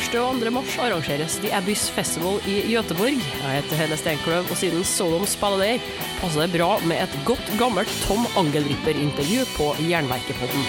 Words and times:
1. 0.00 0.14
og 0.16 0.40
2. 0.40 0.50
mars 0.50 0.78
arrangeres 0.78 1.34
The 1.36 1.50
Abyss 1.56 1.90
Festival 1.90 2.40
i 2.48 2.74
Göteborg. 2.74 3.20
Jeg 3.42 3.62
heter 3.62 3.76
Helle 3.76 3.96
Steinkløv, 3.96 4.44
og 4.50 4.56
siden 4.56 4.84
Solom 4.84 5.26
spiller 5.26 5.58
der, 5.60 5.78
passer 6.20 6.40
det 6.40 6.52
bra 6.54 6.78
med 6.88 7.02
et 7.02 7.16
godt 7.26 7.52
gammelt 7.58 7.92
Tom 8.06 8.24
Angelripper-intervju 8.38 9.44
på 9.58 9.66
Jernverkepodden. 9.90 10.64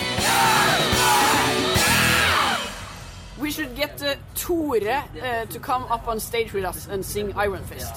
We 3.39 3.51
should 3.51 3.71
get 3.75 4.01
uh, 4.01 4.07
Tore 4.35 4.97
uh, 4.99 5.47
to 5.49 5.59
come 5.59 5.85
up 5.95 6.07
on 6.07 6.19
stage 6.19 6.53
with 6.53 6.67
us 6.69 6.87
and 6.87 7.03
sing 7.03 7.29
Iron 7.45 7.63
Fist. 7.63 7.95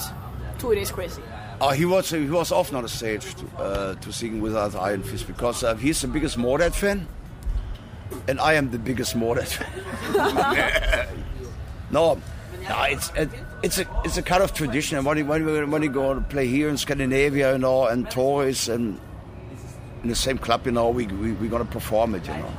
Tore 0.59 0.77
is 0.77 0.91
crazy. 0.91 1.23
Uh, 1.61 1.73
he 1.73 1.85
was 1.85 2.11
he 2.11 2.31
was 2.31 2.53
often 2.53 2.77
on 2.77 2.89
stage 2.89 3.35
to, 3.35 3.45
uh, 3.59 3.95
to 4.01 4.13
sing 4.13 4.43
with 4.43 4.55
us 4.55 4.75
Iron 4.75 5.03
Fist 5.03 5.27
because 5.27 5.67
uh, 5.67 5.75
he's 5.75 6.01
the 6.01 6.09
biggest 6.09 6.39
Mordad 6.39 6.75
fan, 6.75 7.07
and 8.29 8.41
I 8.41 8.55
am 8.55 8.71
the 8.71 8.79
biggest 8.79 9.17
Mordad 9.17 9.49
fan. 9.49 11.09
no, 11.91 12.21
no, 12.69 12.83
it's 12.85 13.11
it, 13.17 13.29
it's 13.63 13.79
a 13.79 13.87
it's 14.05 14.17
a 14.17 14.23
kind 14.23 14.43
of 14.43 14.55
tradition. 14.55 14.97
And 14.97 15.07
when 15.07 15.19
you, 15.19 15.25
when 15.27 15.47
you, 15.47 15.67
when 15.67 15.83
you 15.83 15.89
go 15.89 16.15
to 16.15 16.21
play 16.21 16.47
here 16.47 16.69
in 16.69 16.77
Scandinavia, 16.77 17.53
you 17.53 17.59
know, 17.59 17.87
and 17.87 18.11
Tor 18.11 18.47
is 18.47 18.69
and 18.69 18.99
in 20.03 20.09
the 20.09 20.15
same 20.15 20.39
club, 20.39 20.67
you 20.67 20.73
know, 20.73 20.91
we 20.91 21.07
we 21.07 21.33
we're 21.33 21.51
gonna 21.51 21.65
perform 21.65 22.15
it, 22.15 22.27
you 22.27 22.35
know. 22.35 22.53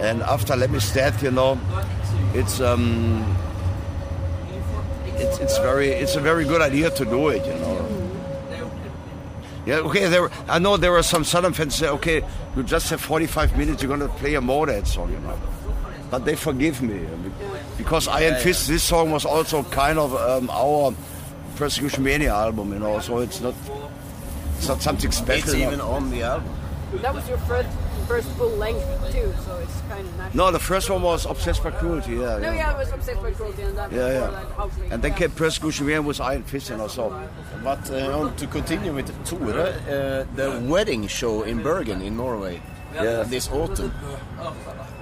And 0.00 0.22
after 0.22 0.56
Let 0.56 0.70
Me 0.70 0.80
Stand, 0.80 1.22
you 1.22 1.30
know, 1.30 1.58
it's 2.34 2.60
um, 2.60 3.36
it's 5.16 5.38
it's 5.38 5.58
very 5.58 5.88
it's 5.88 6.16
a 6.16 6.20
very 6.20 6.44
good 6.44 6.60
idea 6.60 6.90
to 6.90 7.04
do 7.04 7.28
it, 7.28 7.44
you 7.46 7.54
know. 7.54 8.00
Yeah, 9.66 9.76
okay. 9.76 10.08
There, 10.08 10.30
I 10.48 10.58
know 10.58 10.76
there 10.76 10.94
are 10.94 11.02
some 11.02 11.24
Sodom 11.24 11.54
fans 11.54 11.74
say, 11.74 11.88
okay, 11.88 12.22
you 12.54 12.62
just 12.62 12.90
have 12.90 13.00
45 13.00 13.56
minutes. 13.56 13.82
You're 13.82 13.96
gonna 13.96 14.12
play 14.12 14.34
a 14.34 14.40
Motorhead 14.40 14.86
song, 14.86 15.10
you 15.10 15.18
know. 15.20 15.38
But 16.14 16.26
they 16.26 16.36
forgive 16.36 16.80
me 16.80 17.00
because 17.76 18.06
Iron 18.06 18.36
Fist. 18.40 18.68
This 18.68 18.84
song 18.84 19.10
was 19.10 19.24
also 19.24 19.64
kind 19.64 19.98
of 19.98 20.14
um, 20.14 20.48
our 20.48 20.94
Persecution 21.56 22.04
Mania 22.04 22.32
album, 22.32 22.72
you 22.72 22.78
know. 22.78 23.00
So 23.00 23.18
it's 23.18 23.40
not 23.40 23.52
it's 24.56 24.68
not 24.68 24.80
something 24.80 25.10
special. 25.10 25.48
It's 25.48 25.54
even 25.56 25.80
on 25.80 26.12
the 26.12 26.22
album. 26.22 26.48
That 27.02 27.12
was 27.12 27.28
your 27.28 27.38
first 27.38 27.68
first 28.06 28.28
full 28.36 28.50
length 28.50 28.86
too, 29.10 29.34
so 29.44 29.56
it's 29.58 29.80
kind 29.88 30.06
of 30.06 30.16
natural. 30.18 30.36
No, 30.36 30.52
the 30.52 30.60
first 30.60 30.88
one 30.88 31.02
was 31.02 31.26
Obsessed 31.26 31.64
by 31.64 31.72
Cruelty. 31.72 32.12
Yeah, 32.12 32.38
No, 32.38 32.52
yeah. 32.52 32.54
yeah, 32.54 32.72
I 32.74 32.78
was 32.78 32.92
obsessed 32.92 33.20
by 33.20 33.32
cruelty 33.32 33.62
and 33.62 33.76
that 33.76 33.90
Yeah, 33.90 33.96
before 33.98 34.12
yeah. 34.12 34.30
that 34.30 34.60
Outbreak. 34.60 34.92
And 34.92 35.02
then 35.02 35.14
came 35.14 35.30
Persecution 35.32 35.86
Mania 35.86 36.02
with 36.02 36.20
Iron 36.20 36.44
Fist, 36.44 36.70
you 36.70 36.76
know. 36.76 36.86
So 36.86 37.10
But 37.64 37.90
uh, 37.90 38.20
on 38.20 38.36
to 38.36 38.46
continue 38.46 38.92
with 38.94 39.08
Tore, 39.26 39.50
uh, 39.50 40.26
the 40.36 40.62
wedding 40.72 41.08
show 41.08 41.42
in 41.42 41.60
Bergen 41.62 42.02
in 42.02 42.16
Norway 42.16 42.62
Yeah. 42.94 43.24
this 43.24 43.48
autumn. 43.50 43.90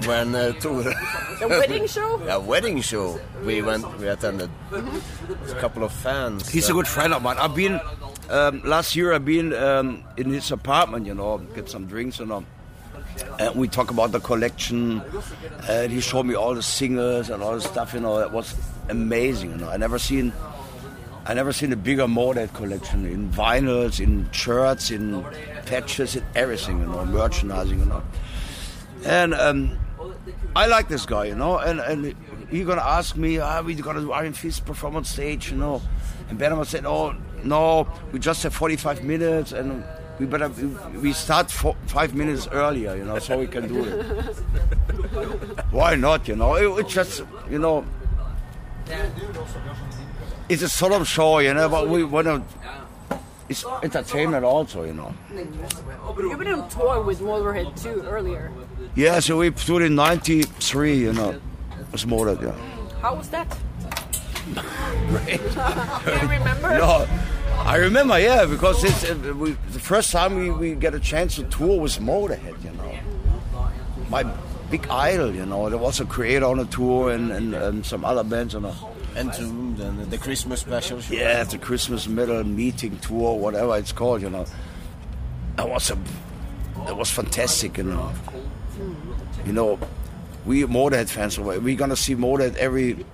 When 0.07 0.35
uh, 0.35 0.53
Tore, 0.53 0.83
The 0.83 1.47
wedding 1.49 1.87
show? 1.87 2.21
a 2.29 2.41
wedding 2.41 2.81
show, 2.81 3.21
we 3.45 3.63
went, 3.63 3.87
we 3.99 4.09
attended. 4.09 4.51
A 4.73 5.55
couple 5.61 5.85
of 5.85 5.93
fans. 5.93 6.49
He's 6.49 6.69
a 6.69 6.73
uh, 6.73 6.77
good 6.77 6.89
friend 6.89 7.13
of 7.15 7.23
mine. 7.23 7.37
I've 7.39 7.55
been 7.55 7.81
um, 8.31 8.63
last 8.65 8.97
year. 8.97 9.13
I've 9.13 9.25
been 9.25 9.53
um, 9.55 10.03
in 10.17 10.31
his 10.31 10.51
apartment, 10.51 11.07
you 11.07 11.15
know, 11.15 11.39
get 11.55 11.69
some 11.69 11.87
drinks, 11.87 12.19
you 12.19 12.27
know. 12.27 12.45
And 13.39 13.55
we 13.55 13.69
talk 13.69 13.91
about 13.91 14.13
the 14.13 14.21
collection. 14.21 15.03
And 15.69 15.93
he 15.93 16.01
showed 16.01 16.25
me 16.25 16.35
all 16.35 16.55
the 16.55 16.63
singers 16.63 17.31
and 17.31 17.43
all 17.43 17.55
the 17.55 17.61
stuff. 17.61 17.95
You 17.95 18.01
know, 18.01 18.19
it 18.21 18.31
was 18.33 18.55
amazing. 18.89 19.51
You 19.53 19.57
know, 19.59 19.69
I 19.69 19.77
never 19.77 19.99
seen, 19.99 20.33
I 21.27 21.35
never 21.35 21.53
seen 21.53 21.73
a 21.73 21.77
bigger 21.77 22.07
Motorhead 22.07 22.55
collection 22.55 23.07
in 23.07 23.31
vinyls, 23.31 24.01
in 24.01 24.31
shirts, 24.33 24.91
in 24.91 25.25
patches, 25.67 26.17
in 26.17 26.25
everything. 26.35 26.81
You 26.81 26.87
know, 26.87 27.05
merchandising. 27.05 27.79
You 27.79 27.85
know, 27.85 28.03
and 29.05 29.35
um, 29.35 29.79
I 30.55 30.67
like 30.67 30.89
this 30.89 31.07
guy. 31.07 31.27
You 31.27 31.35
know, 31.35 31.59
and 31.59 31.81
and 31.81 32.15
he 32.51 32.65
gonna 32.65 32.83
ask 32.83 33.17
me, 33.17 33.39
are 33.39 33.63
we 33.63 33.75
gonna 33.75 34.01
do 34.01 34.13
Iron 34.13 34.33
Fist 34.33 34.65
perform 34.65 34.97
on 34.97 35.05
stage? 35.05 35.51
You 35.51 35.57
know, 35.57 35.83
and 36.29 36.39
Benjamin 36.39 36.65
said, 36.65 36.87
oh 36.87 37.15
no, 37.43 37.89
we 38.13 38.19
just 38.19 38.43
have 38.43 38.55
45 38.55 39.05
minutes 39.05 39.53
and. 39.53 39.85
We 40.19 40.27
better 40.27 40.51
we 41.01 41.15
start 41.15 41.51
four, 41.51 41.75
five 41.87 42.15
minutes 42.15 42.47
earlier, 42.53 42.95
you 42.95 43.03
know, 43.03 43.19
so 43.19 43.39
we 43.39 43.47
can 43.47 43.67
do 43.67 43.83
it. 43.83 44.05
Why 45.73 45.97
not? 45.97 46.29
You 46.29 46.37
know, 46.37 46.55
it, 46.55 46.81
it's 46.81 46.93
just 46.93 47.25
you 47.51 47.59
know, 47.59 47.85
it's 50.49 50.63
a 50.63 50.69
Sodom 50.69 51.05
show, 51.05 51.39
you 51.39 51.55
know, 51.55 51.69
but 51.69 51.89
we 51.89 52.05
want 52.05 52.27
to. 52.27 52.43
It's 53.49 53.65
entertainment 53.83 54.45
also, 54.45 54.85
you 54.85 54.93
know. 54.93 55.13
You've 55.35 56.39
been 56.39 56.49
on 56.49 56.69
tour 56.69 57.03
with 57.03 57.21
Motorhead 57.21 57.83
too 57.83 58.03
earlier. 58.03 58.53
Yeah, 58.95 59.21
so 59.21 59.39
we 59.39 59.51
put 59.51 59.83
in 59.83 59.95
'93, 59.95 60.99
you 60.99 61.13
know, 61.13 61.41
it's 61.93 62.05
more 62.07 62.33
than 62.33 62.49
yeah. 62.49 62.55
How 63.01 63.15
was 63.15 63.29
that? 63.31 63.49
Do 64.55 66.13
you 66.13 66.29
remember? 66.29 66.79
No, 66.79 67.07
I 67.65 67.77
remember, 67.77 68.19
yeah, 68.19 68.45
because 68.45 68.83
it's 68.85 69.05
uh, 69.05 69.35
we, 69.37 69.53
the 69.71 69.79
first 69.79 70.11
time 70.11 70.37
we, 70.37 70.51
we 70.51 70.75
get 70.75 70.95
a 70.95 71.01
chance 71.01 71.37
to 71.37 71.45
tour 71.45 71.81
was 71.81 71.99
Motorhead, 71.99 72.63
you 72.65 72.73
know. 72.73 72.99
My 74.11 74.25
big 74.69 74.87
idol, 74.89 75.35
you 75.35 75.47
know. 75.47 75.71
There 75.71 75.79
was 75.79 76.01
a 76.01 76.05
Kreator 76.05 76.51
on 76.51 76.59
a 76.59 76.65
tour 76.65 77.13
and, 77.13 77.31
and, 77.31 77.55
and 77.55 77.87
some 77.87 78.05
other 78.05 78.25
bands, 78.25 78.55
you 78.55 78.61
know. 78.61 78.75
Entombed 79.17 79.79
and 79.79 80.11
the 80.11 80.19
Christmas 80.19 80.61
special. 80.61 80.99
Yeah, 81.09 81.45
the 81.45 81.59
Christmas 81.59 82.09
metal 82.09 82.43
meeting 82.45 82.99
tour, 82.99 83.39
whatever 83.39 83.79
it's 83.79 83.93
called, 83.93 84.23
you 84.23 84.31
know. 84.31 84.45
That 85.57 85.69
was 85.69 85.91
a, 85.91 85.99
that 86.87 86.97
was 86.97 87.11
fantastic, 87.11 87.79
you 87.79 87.85
know. 87.85 88.13
You 89.47 89.53
know, 89.53 89.79
we 90.45 90.63
Motorhead 90.63 91.09
fans, 91.09 91.39
we're 91.39 91.77
gonna 91.77 91.97
see 91.97 92.15
Motorhead 92.15 92.57
every 92.57 93.05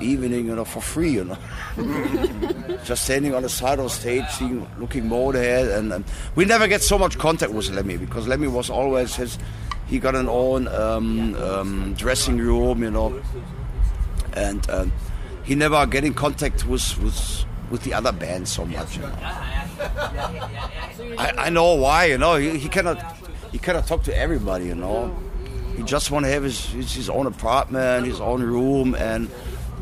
evening, 0.00 0.46
you 0.46 0.54
know, 0.54 0.64
for 0.64 0.80
free, 0.80 1.10
you 1.10 1.24
know. 1.24 1.38
Just 2.84 3.04
standing 3.04 3.34
on 3.34 3.42
the 3.42 3.48
side 3.48 3.78
of 3.78 3.84
the 3.84 3.90
stage, 3.90 4.28
seeing, 4.30 4.66
looking 4.78 5.04
Motorhead, 5.04 5.76
and, 5.76 5.92
and 5.92 6.04
we 6.34 6.44
never 6.44 6.68
get 6.68 6.82
so 6.82 6.98
much 6.98 7.18
contact 7.18 7.52
with 7.52 7.68
Lemmy 7.70 7.96
because 7.96 8.26
Lemmy 8.28 8.46
was 8.46 8.70
always 8.70 9.16
his. 9.16 9.38
He 9.86 9.98
got 9.98 10.14
an 10.14 10.28
own 10.28 10.68
um, 10.68 11.34
um, 11.34 11.94
dressing 11.94 12.38
room, 12.38 12.82
you 12.84 12.90
know, 12.92 13.20
and 14.34 14.68
um, 14.70 14.92
he 15.42 15.56
never 15.56 15.84
get 15.86 16.04
in 16.04 16.14
contact 16.14 16.66
with 16.66 16.96
with 16.98 17.44
with 17.70 17.82
the 17.82 17.94
other 17.94 18.12
bands 18.12 18.52
so 18.52 18.64
much. 18.64 18.96
You 18.96 19.02
know. 19.02 19.18
I, 21.18 21.34
I 21.36 21.50
know 21.50 21.74
why, 21.74 22.06
you 22.06 22.18
know. 22.18 22.36
He, 22.36 22.58
he 22.58 22.68
cannot 22.68 23.16
he 23.50 23.58
cannot 23.58 23.88
talk 23.88 24.04
to 24.04 24.16
everybody, 24.16 24.66
you 24.66 24.76
know. 24.76 25.16
He 25.76 25.82
just 25.82 26.10
want 26.10 26.26
to 26.26 26.30
have 26.30 26.42
his, 26.42 26.66
his 26.66 26.92
his 26.92 27.10
own 27.10 27.26
apartment, 27.26 28.06
his 28.06 28.20
own 28.20 28.42
room, 28.42 28.94
and 28.94 29.30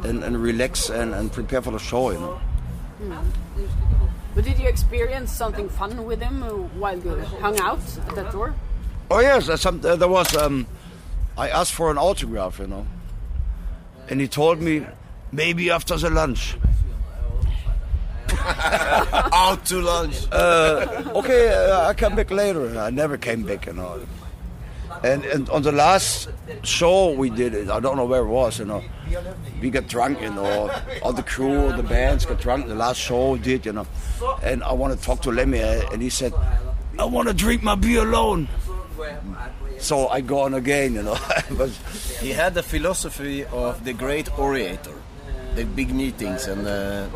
and, 0.04 0.22
and 0.22 0.41
relax 0.41 0.91
and, 0.91 1.15
and 1.15 1.32
prepare 1.32 1.62
for 1.62 1.71
the 1.71 1.78
show, 1.78 2.10
you 2.10 2.19
know. 2.19 2.41
But 4.34 4.44
did 4.44 4.59
you 4.59 4.69
experience 4.69 5.32
something 5.32 5.69
fun 5.69 6.04
with 6.04 6.21
him 6.21 6.43
uh, 6.43 6.50
while 6.78 6.99
you 6.99 7.19
hung 7.41 7.59
out 7.60 7.81
at 8.06 8.15
that 8.15 8.31
tour? 8.31 8.54
Oh 9.10 9.21
yes, 9.21 9.49
uh, 9.49 9.56
some, 9.56 9.81
uh, 9.84 9.97
there 9.97 10.09
was. 10.09 10.37
Um, 10.37 10.66
I 11.37 11.49
asked 11.49 11.72
for 11.72 11.91
an 11.91 11.99
autograph, 11.99 12.59
you 12.59 12.66
know, 12.66 12.87
and 14.09 14.20
he 14.20 14.28
told 14.28 14.60
me 14.60 14.87
maybe 15.32 15.70
after 15.70 15.97
the 15.97 16.10
lunch. 16.10 16.56
Out 18.38 19.65
to 19.66 19.81
lunch. 19.81 20.26
okay, 20.32 21.49
uh, 21.49 21.88
I 21.88 21.94
come 21.94 22.15
back 22.15 22.31
later. 22.31 22.78
I 22.78 22.91
never 22.91 23.16
came 23.16 23.43
back, 23.43 23.66
you 23.66 23.72
know. 23.72 24.00
And, 25.03 25.25
and 25.25 25.48
on 25.50 25.62
the 25.62 25.72
last 25.72 26.28
show 26.62 27.12
we 27.12 27.31
did, 27.31 27.54
it, 27.54 27.70
I 27.70 27.81
don't 27.81 27.97
know 27.97 28.04
where 28.04 28.22
it 28.22 28.26
was, 28.28 28.59
you 28.59 28.64
know. 28.64 28.82
We 29.60 29.70
got 29.70 29.86
drunk, 29.88 30.20
you 30.20 30.31
know. 30.31 30.70
All 31.03 31.12
the 31.12 31.22
crew, 31.22 31.72
the 31.72 31.82
bands 31.82 32.26
got 32.26 32.41
drunk. 32.41 32.69
The 32.69 32.75
last 32.75 32.98
show 32.98 33.32
we 33.32 33.38
did, 33.38 33.66
you 33.66 33.72
know. 33.72 33.87
And 34.42 34.62
I 34.62 34.72
want 34.72 34.98
to 34.98 35.04
talk 35.04 35.22
to 35.22 35.31
Lemmy, 35.31 35.62
uh, 35.62 35.91
and 35.92 36.03
he 36.03 36.10
said, 36.10 36.32
"I 36.98 37.04
want 37.04 37.28
to 37.28 37.34
drink 37.34 37.62
my 37.62 37.75
beer 37.75 38.03
alone." 38.03 38.48
So 39.78 40.08
I 40.08 40.20
go 40.20 40.41
on 40.41 40.54
again, 40.54 40.94
you 40.94 41.03
know. 41.03 41.16
but 41.53 41.70
He 42.20 42.31
had 42.31 42.54
the 42.54 42.62
philosophy 42.62 43.44
of 43.44 43.84
the 43.84 43.92
great 43.92 44.37
orator, 44.38 44.94
the 45.55 45.64
big 45.64 45.94
meetings 45.94 46.46
and 46.46 46.67
uh, 46.67 47.06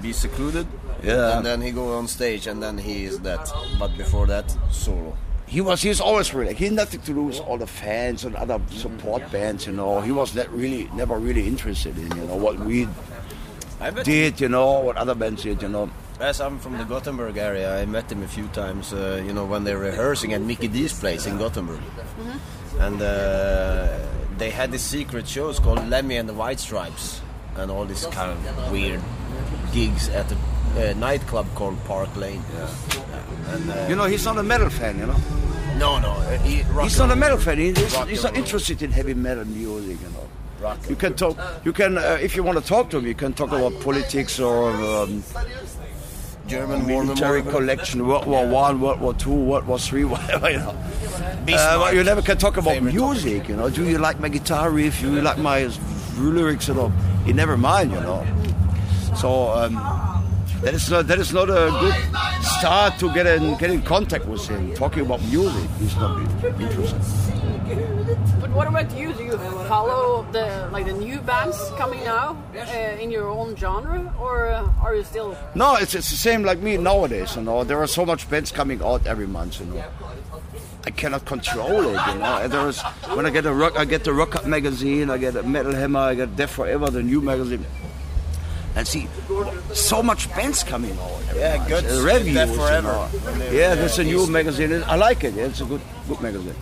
be 0.00 0.12
secluded. 0.12 0.66
Yeah. 1.02 1.36
And 1.36 1.44
then 1.44 1.60
he 1.60 1.72
go 1.72 1.98
on 1.98 2.06
stage 2.06 2.46
and 2.46 2.62
then 2.62 2.78
he 2.78 3.04
is 3.04 3.18
that. 3.20 3.50
But 3.78 3.96
before 3.96 4.26
that, 4.28 4.56
solo. 4.70 5.16
He 5.52 5.60
was 5.60 5.82
he's 5.82 6.00
always 6.00 6.32
really 6.32 6.54
he 6.54 6.64
had 6.64 6.74
nothing 6.74 7.00
to 7.02 7.12
do 7.12 7.24
with 7.28 7.40
all 7.40 7.58
the 7.58 7.66
fans 7.66 8.24
and 8.24 8.34
other 8.36 8.58
support 8.70 9.22
bands 9.30 9.66
you 9.66 9.74
know 9.74 10.00
he 10.00 10.10
was 10.10 10.34
not 10.34 10.48
really 10.48 10.88
never 10.94 11.18
really 11.18 11.44
interested 11.46 11.92
in 11.98 12.08
you 12.16 12.24
know 12.24 12.36
what 12.36 12.56
we 12.58 12.88
did 14.02 14.40
you 14.40 14.48
know 14.48 14.80
what 14.80 14.96
other 14.96 15.14
bands 15.14 15.42
did 15.42 15.60
you 15.60 15.68
know 15.68 15.90
As 16.20 16.40
I'm 16.40 16.58
from 16.60 16.78
the 16.78 16.84
Gothenburg 16.84 17.36
area, 17.36 17.82
I 17.82 17.84
met 17.84 18.06
him 18.12 18.22
a 18.22 18.28
few 18.28 18.46
times. 18.54 18.92
Uh, 18.92 19.20
you 19.26 19.32
know, 19.32 19.44
when 19.44 19.64
they're 19.64 19.78
rehearsing 19.90 20.32
at 20.34 20.40
Mikkey 20.40 20.68
Dee's 20.68 20.92
place 20.92 21.26
in 21.26 21.36
Gothenburg, 21.36 21.80
and 22.78 23.02
uh, 23.02 23.98
they 24.38 24.50
had 24.50 24.70
these 24.70 24.86
secret 24.86 25.26
shows 25.26 25.58
called 25.58 25.82
Lemmy 25.88 26.16
and 26.20 26.28
the 26.28 26.34
White 26.34 26.60
Stripes, 26.60 27.20
and 27.56 27.72
all 27.72 27.84
these 27.84 28.06
kind 28.14 28.30
of 28.30 28.38
weird 28.70 29.00
gigs 29.72 30.08
at 30.10 30.30
a 30.30 30.36
uh, 30.36 30.94
nightclub 30.94 31.46
called 31.56 31.76
Park 31.90 32.14
Lane. 32.14 32.44
Yeah. 32.54 33.01
And, 33.48 33.70
uh, 33.70 33.86
you 33.88 33.96
know 33.96 34.04
he's 34.04 34.24
not 34.24 34.38
a 34.38 34.42
metal 34.42 34.70
fan 34.70 34.98
you 34.98 35.06
know 35.06 35.16
no, 35.78 35.98
no, 35.98 36.10
uh, 36.12 36.38
he, 36.38 36.62
he's 36.82 36.98
not 36.98 37.10
a 37.10 37.16
metal 37.16 37.38
fan 37.38 37.58
he- 37.58 37.72
he's, 37.72 37.96
he's 38.08 38.22
not 38.22 38.36
interested 38.36 38.82
in 38.82 38.90
heavy 38.92 39.14
metal 39.14 39.44
music 39.44 39.98
you 40.00 40.08
know 40.10 40.28
Rock. 40.60 40.78
You 40.88 40.94
can 40.94 41.14
talk. 41.14 41.36
You 41.64 41.72
can, 41.72 41.98
uh, 41.98 42.18
if 42.22 42.36
you 42.36 42.44
want 42.44 42.56
to 42.56 42.64
talk 42.64 42.88
to 42.90 42.98
him, 42.98 43.06
you 43.08 43.16
can 43.16 43.32
talk 43.32 43.48
about 43.50 43.80
politics 43.80 44.38
or 44.38 44.70
um, 44.70 45.24
German 46.46 46.86
war 46.86 47.02
military 47.02 47.42
collection, 47.42 48.06
World 48.06 48.26
War 48.26 48.46
One, 48.46 48.80
World 48.80 49.00
War 49.00 49.12
Two, 49.14 49.32
World 49.32 49.66
War 49.66 49.78
Three, 49.80 50.04
whatever. 50.12 50.50
You 50.50 50.58
know. 50.58 50.76
Uh, 51.48 51.78
but 51.78 51.94
you 51.94 52.04
never 52.04 52.22
can 52.22 52.38
talk 52.38 52.58
about 52.58 52.80
music. 52.80 53.48
You 53.48 53.56
know, 53.56 53.70
do 53.70 53.84
you 53.84 53.98
like 53.98 54.20
my 54.20 54.28
guitar 54.28 54.70
riff? 54.70 55.00
Do 55.00 55.12
you 55.12 55.20
like 55.20 55.38
my 55.38 55.68
lyrics? 56.16 56.68
You 56.68 56.74
know, 56.74 56.92
you 57.26 57.32
never 57.34 57.56
mind. 57.56 57.90
You 57.90 58.00
know. 58.00 58.24
So 59.16 59.50
um, 59.50 59.74
that 60.62 60.74
is 60.74 60.90
not 60.90 61.06
that 61.08 61.18
is 61.18 61.32
not 61.32 61.50
a 61.50 61.70
good 61.80 61.94
start 62.42 62.98
to 62.98 63.12
get 63.12 63.26
in 63.26 63.56
get 63.58 63.70
in 63.70 63.82
contact 63.82 64.26
with 64.26 64.46
him. 64.48 64.72
Talking 64.74 65.06
about 65.06 65.20
music, 65.24 65.68
he's 65.78 65.96
not 65.96 66.20
interested. 66.60 67.00
But 68.40 68.50
what 68.50 68.68
about 68.68 68.96
you? 68.96 69.12
Do 69.12 69.24
you 69.24 69.38
follow 69.66 70.26
the 70.32 70.68
like 70.72 70.86
the 70.86 70.92
new 70.92 71.20
bands 71.20 71.58
coming 71.76 72.04
now 72.04 72.36
uh, 72.54 73.02
in 73.02 73.10
your 73.10 73.28
own 73.28 73.56
genre, 73.56 74.14
or 74.20 74.48
uh, 74.48 74.68
are 74.82 74.94
you 74.94 75.04
still? 75.04 75.36
No, 75.54 75.76
it's, 75.76 75.94
it's 75.94 76.10
the 76.10 76.16
same 76.16 76.42
like 76.42 76.58
me 76.58 76.76
nowadays. 76.76 77.34
You 77.36 77.42
know, 77.42 77.64
there 77.64 77.80
are 77.82 77.86
so 77.86 78.04
much 78.04 78.28
bands 78.28 78.52
coming 78.52 78.82
out 78.82 79.06
every 79.06 79.26
month. 79.26 79.60
You 79.60 79.66
know, 79.66 79.84
I 80.86 80.90
cannot 80.90 81.24
control 81.24 81.82
it. 81.88 82.00
You 82.12 82.18
know, 82.18 82.38
and 82.42 82.52
there 82.52 82.68
is 82.68 82.80
when 83.14 83.26
I 83.26 83.30
get 83.30 83.46
a 83.46 83.52
rock, 83.52 83.78
I 83.78 83.84
get 83.84 84.04
the 84.04 84.12
Rock 84.12 84.34
Hard 84.34 84.46
magazine, 84.46 85.10
I 85.10 85.18
get 85.18 85.34
a 85.36 85.42
Metal 85.42 85.72
Hammer, 85.72 86.00
I 86.00 86.14
get 86.14 86.36
Deaf 86.36 86.50
Forever, 86.50 86.90
the 86.90 87.02
new 87.02 87.20
magazine, 87.20 87.64
and 88.74 88.86
see 88.86 89.06
so 89.72 90.02
much 90.02 90.28
bands 90.34 90.62
coming 90.64 90.92
out. 90.98 91.20
every 91.28 91.40
Yeah, 91.40 91.56
month. 91.56 91.68
good. 91.68 91.84
Uh, 91.84 92.02
reviews. 92.02 92.34
Deaf 92.34 92.54
Forever. 92.54 92.92
know. 92.92 93.08
They- 93.08 93.56
Yeah, 93.58 93.68
yeah, 93.68 93.74
that's 93.74 93.98
a 93.98 94.04
new 94.04 94.26
magazine. 94.26 94.82
I 94.86 94.96
like 94.96 95.24
it. 95.24 95.34
Yeah, 95.34 95.44
it's 95.46 95.60
a 95.60 95.64
good 95.64 95.80
good 96.08 96.20
magazine. 96.20 96.54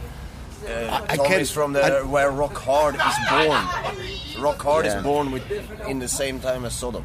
Uh, 0.67 1.01
I 1.09 1.17
Tom 1.17 1.27
can't- 1.27 1.49
from 1.49 1.73
the 1.73 1.83
I- 1.85 2.03
where 2.03 2.31
Rock 2.31 2.57
Hard 2.59 2.95
is 2.95 3.17
born. 3.31 3.65
Rock 4.45 4.61
Hard 4.63 4.85
Yeah. 4.87 4.97
is 4.99 5.03
born 5.03 5.31
with 5.33 5.43
in 5.89 5.99
the 6.01 6.09
same 6.09 6.39
time 6.41 6.65
as 6.65 6.75
Sodom. 6.75 7.05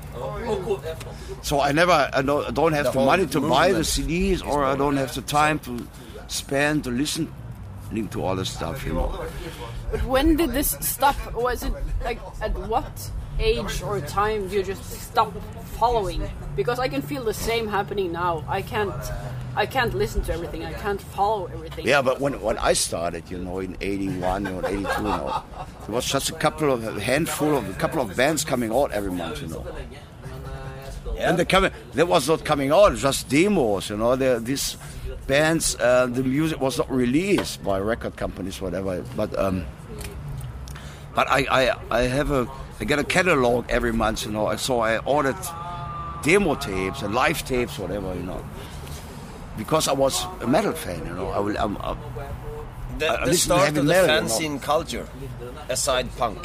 So 1.42 1.62
I 1.62 1.72
never, 1.72 2.10
I 2.14 2.22
don't, 2.22 2.46
I 2.48 2.52
don't 2.52 2.74
have 2.74 2.86
The 2.86 2.92
the, 3.00 3.06
money 3.06 3.26
to 3.28 3.42
buy 3.42 3.72
the 3.72 3.84
CDs, 3.84 4.46
or 4.46 4.64
I 4.66 4.76
don't 4.76 4.98
have 4.98 5.14
the 5.14 5.22
time 5.22 5.60
to 5.60 5.88
spend 6.28 6.84
to 6.86 6.90
listen 6.92 7.32
to 8.12 8.24
all 8.24 8.36
this 8.36 8.50
stuff. 8.50 8.86
You 8.86 8.94
know. 8.94 9.20
But 9.92 10.04
when 10.06 10.36
did 10.36 10.52
this 10.52 10.76
stop? 10.82 11.16
Was 11.34 11.64
it 11.64 11.74
like 12.04 12.20
at 12.42 12.54
what 12.68 12.92
age 13.40 13.82
or 13.82 14.00
time 14.02 14.50
you 14.50 14.64
just 14.64 14.84
stop 14.90 15.34
following? 15.78 16.30
Because 16.56 16.80
I 16.80 16.88
can 16.88 17.02
feel 17.02 17.24
the 17.24 17.34
same 17.34 17.68
happening 17.68 18.12
now. 18.12 18.44
I 18.48 18.62
can't. 18.62 18.94
I 19.58 19.66
can't 19.66 19.94
listen 19.94 20.22
to 20.24 20.34
everything. 20.34 20.66
I 20.66 20.74
can't 20.74 21.02
follow 21.02 21.46
everything. 21.46 21.88
Yeah, 21.88 22.02
but 22.02 22.20
when 22.20 22.42
when 22.42 22.58
I 22.58 22.74
started, 22.74 23.30
you 23.32 23.38
know, 23.38 23.60
in 23.60 23.78
'81 23.80 24.48
or 24.48 24.66
'82, 24.66 24.78
you 24.78 24.84
know, 25.04 25.44
there 25.86 25.96
was 25.96 26.06
just 26.06 26.30
a 26.30 26.34
couple 26.34 26.72
of 26.74 26.86
a 26.86 27.00
handful 27.00 27.56
of 27.56 27.70
a 27.70 27.74
couple 27.74 28.02
of 28.02 28.16
bands 28.18 28.44
coming 28.44 28.72
out 28.74 28.92
every 28.92 29.12
month, 29.12 29.42
you 29.42 29.48
know. 29.48 29.66
Yeah. 31.16 31.30
And 31.30 31.40
they 31.40 31.46
coming, 31.46 31.72
that 31.94 32.08
was 32.08 32.28
not 32.28 32.44
coming 32.44 32.72
out, 32.72 32.96
just 32.96 33.30
demos, 33.30 33.90
you 33.90 33.96
know. 33.96 34.18
The, 34.18 34.40
these 34.44 34.76
bands, 35.28 35.78
uh, 35.80 36.08
the 36.08 36.24
music 36.24 36.60
was 36.60 36.78
not 36.78 36.92
released 36.92 37.64
by 37.64 37.80
record 37.80 38.18
companies, 38.18 38.60
whatever. 38.60 39.02
But 39.16 39.38
um, 39.40 39.66
but 41.14 41.30
I, 41.30 41.46
I 41.50 41.76
I 41.90 42.02
have 42.02 42.32
a 42.32 42.50
I 42.80 42.84
get 42.84 43.00
a 43.00 43.04
catalog 43.04 43.66
every 43.70 43.94
month, 43.94 44.26
you 44.26 44.32
know. 44.32 44.56
So 44.58 44.80
I 44.82 44.98
ordered 45.00 45.38
demo 46.24 46.56
tapes 46.56 47.02
and 47.02 47.14
live 47.14 47.44
tapes, 47.46 47.80
whatever, 47.80 48.14
you 48.14 48.24
know. 48.24 48.44
Because 49.58 49.88
I 49.88 49.94
was 49.94 50.26
a 50.42 50.48
metal 50.48 50.74
fan, 50.74 51.06
you 51.06 51.14
know. 51.14 51.30
I 51.30 51.40
will. 51.40 51.58
I'm, 51.58 51.78
I'm, 51.78 51.98
The, 52.98 53.12
I 53.12 53.26
the 53.26 53.32
to 53.32 53.38
start 53.38 53.70
of 53.70 53.76
the 53.76 53.84
metal, 53.84 54.42
you 54.42 54.50
know. 54.50 54.60
culture, 54.60 55.08
aside 55.68 56.08
punk, 56.16 56.40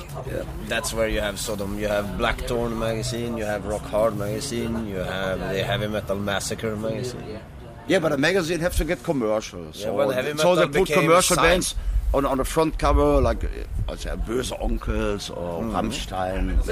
that's 0.66 0.92
where 0.92 1.08
you 1.08 1.20
have 1.20 1.38
Sodom. 1.38 1.78
You 1.78 1.86
have 1.86 2.18
Blackthorn 2.18 2.76
magazine, 2.76 3.36
you 3.38 3.44
have 3.44 3.66
Rock 3.66 3.82
Hard 3.82 4.16
magazine, 4.18 4.86
you 4.86 4.96
have 4.96 5.38
the 5.38 5.62
Heavy 5.62 5.86
Metal 5.86 6.18
Massacre 6.18 6.74
magazine. 6.74 7.38
Yeah, 7.86 8.00
but 8.00 8.10
a 8.12 8.18
magazine 8.18 8.58
has 8.60 8.74
to 8.76 8.84
get 8.84 9.02
commercials. 9.02 9.78
Yeah, 9.78 9.86
so, 9.86 9.94
well, 9.94 10.10
heavy 10.10 10.36
so 10.38 10.54
they 10.54 10.66
put 10.66 10.88
commercial 10.90 11.36
bands 11.36 11.76
on, 12.12 12.24
on 12.24 12.38
the 12.38 12.44
front 12.44 12.78
cover, 12.78 13.20
like 13.20 13.44
uh, 13.44 13.48
what's 13.86 14.04
that, 14.04 14.24
Böhse 14.26 14.52
Onkelz 14.60 15.30
or 15.36 15.60
Mm-hmm. 15.60 15.76
Rammstein. 15.76 16.68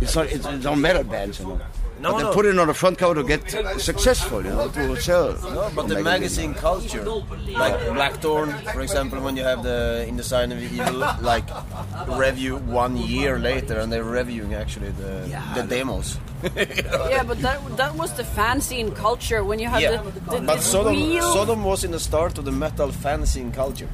It's 0.00 0.14
not, 0.16 0.26
it's, 0.26 0.46
it's 0.46 0.64
not 0.64 0.78
metal 0.78 1.04
bands, 1.04 1.40
you 1.40 1.46
know. 1.46 1.60
No, 1.98 2.12
but 2.12 2.18
they 2.18 2.22
no. 2.24 2.32
put 2.34 2.44
it 2.44 2.58
on 2.58 2.66
the 2.66 2.74
front 2.74 2.98
cover 2.98 3.14
to 3.14 3.24
get 3.24 3.48
successful, 3.80 4.44
you 4.44 4.50
know, 4.50 4.68
to 4.68 4.96
sell. 5.00 5.32
No, 5.32 5.70
but 5.74 5.88
the 5.88 6.02
magazine 6.02 6.52
culture, 6.52 7.02
like 7.02 7.80
Blackthorn, 7.94 8.52
for 8.74 8.82
example, 8.82 9.20
when 9.22 9.34
you 9.34 9.42
have 9.42 9.62
the 9.62 10.04
In 10.06 10.16
the 10.16 10.22
Sign 10.22 10.52
of 10.52 10.62
Evil, 10.62 10.98
like 11.22 11.44
review 12.08 12.56
one 12.58 12.98
year 12.98 13.38
later, 13.38 13.78
and 13.78 13.90
they're 13.90 14.04
reviewing 14.04 14.52
actually 14.52 14.90
the 14.90 15.40
the 15.54 15.62
demos. 15.62 16.18
Yeah, 17.10 17.22
but 17.22 17.38
that 17.40 17.58
that 17.76 17.94
was 17.96 18.12
the 18.12 18.22
fanzine 18.22 18.94
culture 18.94 19.42
when 19.44 19.58
you 19.58 19.68
had 19.68 19.82
Yeah, 19.82 20.02
the, 20.02 20.10
the, 20.40 20.40
but 20.46 20.60
Sodom, 20.60 20.94
real. 20.96 21.32
Sodom 21.32 21.64
was 21.64 21.84
in 21.84 21.90
the 21.90 22.00
start 22.00 22.38
of 22.38 22.44
the 22.44 22.52
metal 22.52 22.88
fanzine 22.88 23.52
culture. 23.52 23.88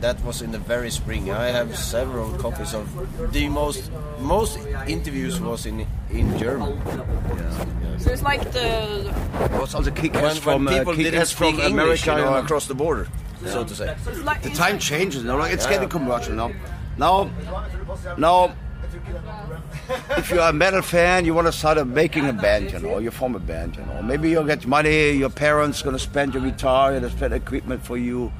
That 0.00 0.16
was 0.24 0.42
in 0.42 0.50
the 0.52 0.58
very 0.58 0.90
spring. 0.90 1.30
I 1.30 1.48
have 1.50 1.76
several 1.76 2.30
copies 2.38 2.74
of 2.74 2.86
the 3.32 3.48
most 3.48 3.90
most 4.20 4.58
interviews 4.86 5.40
was 5.40 5.66
in 5.66 5.86
in 6.10 6.38
German. 6.38 6.80
So 7.98 8.10
it's 8.12 8.22
like 8.22 8.42
the. 8.52 8.68
It 9.44 9.60
was 9.60 9.74
also 9.74 9.90
kick 9.90 10.14
When, 10.14 10.24
ass 10.24 10.38
from, 10.38 10.64
when 10.64 10.74
uh, 10.74 10.78
people 10.78 10.94
kick 10.94 11.04
didn't 11.04 11.20
ass 11.22 11.32
from 11.32 11.54
speak 11.54 11.64
English, 11.64 12.06
America. 12.06 12.10
you 12.10 12.16
know, 12.30 12.38
you 12.38 12.44
across 12.44 12.66
the 12.66 12.74
border, 12.74 13.06
so 13.46 13.64
to 13.64 13.74
say. 13.74 13.94
It's 14.06 14.22
like, 14.22 14.42
the 14.42 14.50
time 14.50 14.78
changes, 14.78 15.22
you 15.22 15.28
know, 15.28 15.36
like 15.38 15.52
it's 15.52 15.64
Yeah. 15.64 15.72
getting 15.72 15.88
commercial 15.88 16.34
now. 16.34 16.50
Now, 16.98 17.30
now, 18.18 18.52
if 20.16 20.30
you're 20.30 20.40
a 20.40 20.52
metal 20.52 20.82
fan, 20.82 21.24
you 21.24 21.34
want 21.34 21.46
to 21.46 21.52
start 21.52 21.84
making 21.86 22.28
a 22.28 22.32
band, 22.32 22.72
you 22.72 22.78
know, 22.78 22.98
you 22.98 23.10
form 23.10 23.34
a 23.34 23.38
band, 23.38 23.76
you 23.76 23.84
know. 23.84 24.02
Maybe 24.02 24.30
you'll 24.30 24.44
get 24.44 24.66
money, 24.66 25.12
your 25.12 25.30
parents 25.30 25.82
gonna 25.82 25.98
spend 25.98 26.34
your 26.34 26.42
guitar, 26.42 26.92
and 26.92 27.10
spend 27.10 27.34
equipment 27.34 27.82
for 27.84 27.96
you. 27.96 28.32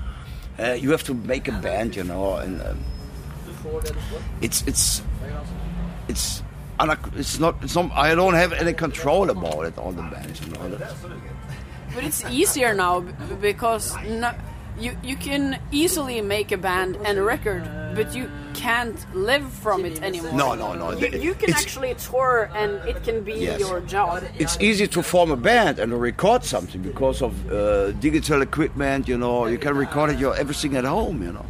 Uh, 0.59 0.73
you 0.73 0.91
have 0.91 1.05
to 1.05 1.15
make 1.15 1.49
a 1.49 1.53
band, 1.53 1.97
you 1.97 2.05
know, 2.05 2.37
and 2.37 2.63
um, 2.63 2.79
it's 4.41 4.63
it's 4.67 5.03
it's 6.09 6.43
it's 6.79 7.39
not 7.39 7.55
it's 7.63 7.75
not. 7.75 7.91
I 7.93 8.15
don't 8.15 8.35
have 8.35 8.53
any 8.53 8.73
control 8.73 9.31
about 9.31 9.67
it 9.67 9.79
on 9.79 9.97
the 9.97 10.03
bands, 10.03 10.41
you 10.41 10.53
know. 10.53 10.79
But 11.95 12.05
it's 12.05 12.25
easier 12.27 12.75
now 12.75 13.01
because 13.41 13.97
no, 14.05 14.33
you 14.79 14.97
you 15.03 15.17
can 15.17 15.59
easily 15.73 16.21
make 16.21 16.53
a 16.53 16.59
band 16.59 16.97
and 17.05 17.19
a 17.19 17.23
record, 17.23 17.65
but 17.97 18.15
you 18.15 18.27
can't 18.55 18.99
live 19.15 19.47
from 19.65 19.85
it 19.85 19.97
anymore. 20.03 20.33
No, 20.43 20.55
no, 20.55 20.69
no. 20.75 20.87
You, 20.93 21.09
you 21.29 21.35
can 21.35 21.49
It's- 21.51 21.63
actually 21.63 21.93
tour, 21.95 22.51
and 22.55 22.71
it 22.91 22.99
can 23.07 23.19
be 23.31 23.35
Yes. 23.35 23.61
your 23.61 23.81
job. 23.81 24.23
it's 24.39 24.57
easy 24.61 24.87
to 24.97 25.01
form 25.03 25.31
a 25.31 25.37
band 25.51 25.79
and 25.79 25.89
record 26.11 26.45
something 26.45 26.83
because 26.91 27.19
of 27.23 27.33
uh, 27.51 27.93
digital 28.07 28.43
equipment. 28.43 29.09
You 29.09 29.19
know, 29.19 29.47
you 29.53 29.59
can 29.59 29.75
record 29.77 30.11
it, 30.13 30.19
your 30.19 30.35
everything 30.37 30.77
at 30.77 30.85
home. 30.85 31.19
You 31.27 31.33
know, 31.37 31.47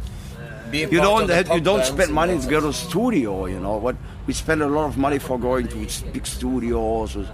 Be 0.71 0.83
a 0.83 0.89
you 0.89 0.99
don't 1.07 1.29
have, 1.29 1.47
you 1.57 1.61
don't 1.61 1.85
spend 1.85 2.11
money 2.21 2.35
to 2.43 2.47
go 2.55 2.59
to 2.67 2.71
studio. 2.73 3.31
You 3.53 3.59
know, 3.65 3.75
what 3.85 3.95
we 4.27 4.33
spend 4.33 4.61
a 4.61 4.67
lot 4.67 4.85
of 4.91 4.97
money 4.97 5.19
for 5.19 5.35
going 5.39 5.67
to 5.73 5.77
big 6.15 6.25
studios, 6.25 7.15
with 7.15 7.29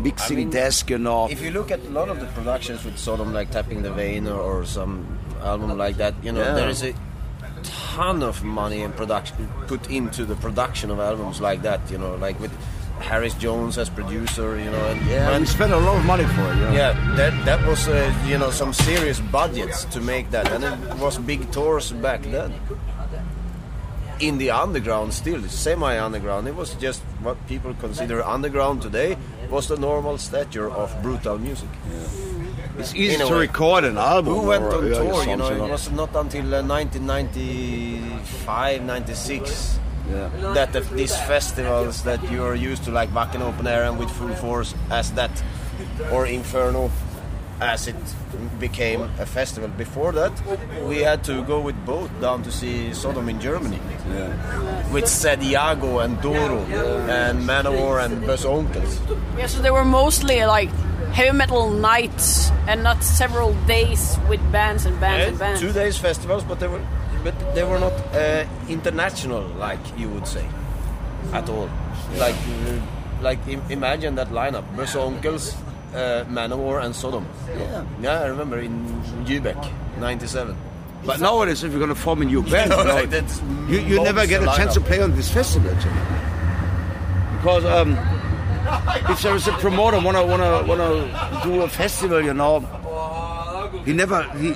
mixing 0.00 0.36
mean, 0.36 0.50
desk. 0.50 0.90
You 0.90 0.98
know, 0.98 1.28
If 1.30 1.40
you 1.42 1.50
look 1.50 1.70
at 1.70 1.80
a 1.84 1.90
lot 1.90 2.08
of 2.08 2.20
the 2.20 2.26
productions 2.26 2.84
with 2.84 2.96
Sodom, 2.98 3.32
like 3.32 3.50
Tapping 3.50 3.82
the 3.82 3.92
Vein 3.92 4.26
or, 4.28 4.40
or 4.40 4.64
some 4.64 5.18
album 5.42 5.76
like 5.76 5.96
that, 5.96 6.14
you 6.22 6.32
know, 6.32 6.40
Yeah. 6.42 6.54
there 6.54 6.68
is 6.68 6.82
a 6.84 6.94
ton 7.62 8.22
of 8.22 8.42
money 8.44 8.82
and 8.82 8.94
production 8.94 9.48
put 9.66 9.90
into 9.90 10.24
the 10.24 10.36
production 10.36 10.90
of 10.90 11.00
albums 11.00 11.40
like 11.40 11.62
that. 11.62 11.80
You 11.90 11.98
know, 11.98 12.14
like 12.16 12.38
with 12.40 12.52
Harris 13.00 13.34
Johns 13.34 13.78
as 13.78 13.90
producer. 13.90 14.58
You 14.58 14.70
know, 14.70 14.84
and 14.86 15.00
yeah, 15.06 15.30
and- 15.30 15.40
we 15.40 15.46
spend 15.46 15.72
a 15.72 15.78
lot 15.78 15.96
of 15.96 16.04
money 16.04 16.24
for 16.24 16.42
it. 16.52 16.56
You 16.56 16.62
know? 16.62 16.72
yeah, 16.72 17.14
that 17.16 17.44
that 17.44 17.66
was 17.66 17.88
uh, 17.88 18.12
you 18.26 18.38
know 18.38 18.50
some 18.50 18.72
serious 18.72 19.20
budgets 19.20 19.84
to 19.86 20.00
make 20.00 20.30
that, 20.30 20.50
and 20.52 20.64
it 20.64 20.98
was 20.98 21.18
big 21.18 21.50
tours 21.52 21.92
back 21.92 22.22
then. 22.22 22.52
In 24.20 24.38
the 24.38 24.52
underground, 24.52 25.12
still 25.12 25.42
semi-underground, 25.48 26.46
it 26.46 26.54
was 26.54 26.74
just 26.74 27.02
what 27.22 27.36
people 27.48 27.74
consider 27.80 28.22
underground 28.22 28.80
today 28.80 29.16
was 29.50 29.66
the 29.66 29.76
normal 29.76 30.16
stature 30.16 30.70
of 30.70 30.94
brutal 31.02 31.38
music. 31.38 31.68
It's 32.78 32.94
easy 32.94 33.20
in 33.20 33.26
to 33.28 33.34
record 33.34 33.84
an 33.84 33.98
album. 33.98 34.34
Who 34.34 34.46
went 34.46 34.64
or, 34.64 34.74
on 34.76 34.82
tour? 34.82 35.24
You 35.24 35.36
know, 35.36 35.64
it 35.64 35.70
was 35.70 35.90
not 35.90 36.14
until 36.14 36.54
uh, 36.54 36.62
1995, 36.62 38.82
96 38.82 39.78
Yeah. 40.10 40.28
that 40.54 40.72
the, 40.72 40.80
these 40.80 41.14
festivals 41.14 42.02
that 42.02 42.22
you 42.30 42.42
are 42.42 42.54
used 42.54 42.84
to, 42.84 42.90
like 42.90 43.10
Wacken 43.10 43.40
Open 43.40 43.66
Air 43.66 43.84
and 43.84 43.98
with 43.98 44.10
Full 44.10 44.34
Force, 44.34 44.74
as 44.90 45.12
that, 45.12 45.30
or 46.10 46.26
Inferno, 46.26 46.90
as 47.60 47.86
it 47.86 47.94
became 48.58 49.02
a 49.20 49.26
festival. 49.26 49.68
Before 49.68 50.10
that, 50.12 50.32
we 50.88 50.98
had 50.98 51.22
to 51.24 51.42
go 51.44 51.60
with 51.60 51.76
boat 51.86 52.10
down 52.20 52.42
to 52.42 52.50
see 52.50 52.92
Sodom 52.94 53.28
in 53.28 53.38
Germany, 53.40 53.78
with 54.92 55.06
Santiago 55.06 56.00
and 56.00 56.20
Doro 56.20 56.58
and 57.08 57.44
Manowar 57.46 58.04
and 58.04 58.22
Böhse 58.24 58.44
Onkelz. 58.46 58.98
Yeah, 59.38 59.46
so 59.46 59.62
they 59.62 59.70
were 59.70 59.84
mostly 59.84 60.44
like 60.44 60.70
heavy 61.12 61.36
metal 61.36 61.70
nights 61.70 62.50
and 62.66 62.82
not 62.82 63.02
several 63.04 63.52
days 63.66 64.18
with 64.28 64.40
bands 64.52 64.86
and 64.86 64.98
bands 65.00 65.22
and 65.22 65.30
And 65.30 65.38
bands. 65.38 65.60
two 65.60 65.72
days 65.72 65.96
festivals, 65.98 66.44
but 66.44 66.58
they 66.60 66.68
were 66.68 66.80
but 67.24 67.34
they 67.54 67.62
were 67.62 67.78
not 67.78 67.92
uh, 68.14 68.44
international, 68.68 69.42
like 69.58 69.78
you 69.96 70.08
would 70.08 70.26
say, 70.26 70.44
at 71.32 71.48
all. 71.48 71.68
Like, 72.18 72.34
uh, 72.34 72.80
like 73.22 73.38
imagine 73.70 74.16
that 74.16 74.28
lineup: 74.30 74.64
Berso 74.76 75.06
Uncles, 75.06 75.54
uh, 75.94 76.24
Manowar, 76.28 76.82
and 76.84 76.94
Sodom. 76.96 77.24
Yeah. 77.56 77.84
Yeah, 78.00 78.20
I 78.22 78.26
remember 78.26 78.58
in 78.58 78.74
Lübeck, 79.24 79.62
'97. 80.00 80.56
But 81.04 81.20
nowadays, 81.20 81.62
if 81.62 81.70
you're 81.70 81.78
going 81.80 81.94
to 81.94 82.00
form 82.00 82.22
a 82.22 82.24
new 82.24 82.42
band, 82.52 82.70
you, 82.72 82.76
know, 82.84 82.94
like 82.94 83.12
you, 83.68 83.78
you 83.80 84.02
never 84.02 84.26
get 84.26 84.42
a 84.42 84.46
lineup. 84.46 84.56
chance 84.56 84.74
to 84.74 84.80
play 84.80 85.00
on 85.00 85.14
this 85.14 85.30
festival. 85.30 85.70
you. 85.70 85.90
Because 87.38 87.64
um, 87.64 87.94
if 89.10 89.22
there 89.22 89.34
is 89.34 89.48
a 89.48 89.52
promoter 89.52 90.00
wanna 90.00 90.24
wanna 90.24 90.64
wanna 90.66 91.40
do 91.42 91.62
a 91.62 91.68
festival, 91.68 92.20
you 92.22 92.34
know, 92.34 92.60
he 93.84 93.92
never 93.92 94.22
he 94.34 94.54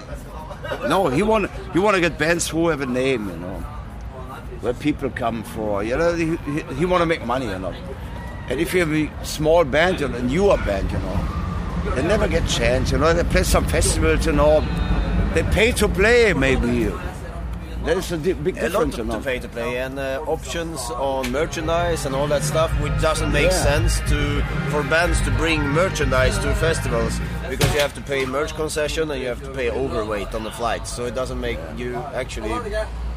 no 0.89 1.09
he 1.09 1.23
want 1.23 1.51
he 1.73 1.79
want 1.79 1.95
to 1.95 2.01
get 2.01 2.19
bands 2.19 2.49
who 2.49 2.69
have 2.69 2.81
a 2.81 2.87
name, 2.87 3.29
you 3.29 3.37
know, 3.37 3.59
where 4.61 4.75
people 4.75 5.11
come 5.11 5.43
for. 5.43 5.83
You 5.83 5.97
know, 5.97 6.15
he, 6.15 6.37
he, 6.37 6.61
he 6.75 6.85
want 6.85 7.03
to 7.03 7.07
make 7.07 7.25
money, 7.25 7.47
you 7.47 7.59
know. 7.59 7.75
And 8.49 8.61
if 8.61 8.73
you 8.75 8.81
have 8.81 8.93
a 8.93 9.25
small 9.25 9.65
band, 9.65 10.01
you 10.01 10.09
know, 10.09 10.17
a 10.17 10.23
newer 10.23 10.57
band, 10.59 10.91
you 10.91 10.99
know, 10.99 11.93
they 11.95 12.03
never 12.03 12.29
get 12.29 12.47
chance. 12.49 12.93
You 12.93 12.99
know, 12.99 13.13
they 13.13 13.25
play 13.25 13.43
some 13.43 13.67
festivals, 13.67 14.27
you 14.27 14.33
know. 14.33 14.61
They 15.35 15.43
pay 15.43 15.73
to 15.73 15.89
play, 15.89 16.33
maybe. 16.33 16.93
That 17.87 17.97
is 17.99 18.11
a 18.11 18.17
di- 18.19 18.33
big 18.33 18.59
A 18.59 18.63
lot 18.69 18.71
difference, 18.91 18.95
to, 18.97 19.03
you 19.03 19.09
know. 19.09 19.19
to 19.19 19.25
pay 19.25 19.39
to 19.39 19.49
play 19.49 19.79
and 19.79 19.99
uh, 19.99 20.21
options 20.27 20.81
on 20.91 21.31
merchandise 21.31 22.05
and 22.05 22.15
all 22.17 22.27
that 22.27 22.43
stuff, 22.43 22.71
which 22.81 22.93
doesn't 23.01 23.31
make 23.33 23.51
Yeah. 23.53 23.63
sense 23.63 24.01
to 24.11 24.43
for 24.71 24.83
bands 24.83 25.21
to 25.23 25.31
bring 25.33 25.61
merchandise 25.63 26.37
to 26.41 26.53
festivals 26.57 27.21
because 27.49 27.73
you 27.75 27.81
have 27.81 27.95
to 27.95 28.01
pay 28.03 28.25
merch 28.27 28.55
concession 28.57 29.09
and 29.11 29.21
you 29.23 29.29
have 29.29 29.41
to 29.45 29.51
pay 29.53 29.71
overweight 29.71 30.35
on 30.35 30.43
the 30.43 30.51
flights. 30.51 30.93
So 30.93 31.05
it 31.07 31.15
doesn't 31.15 31.41
make 31.41 31.59
you 31.77 31.95
actually 32.13 32.53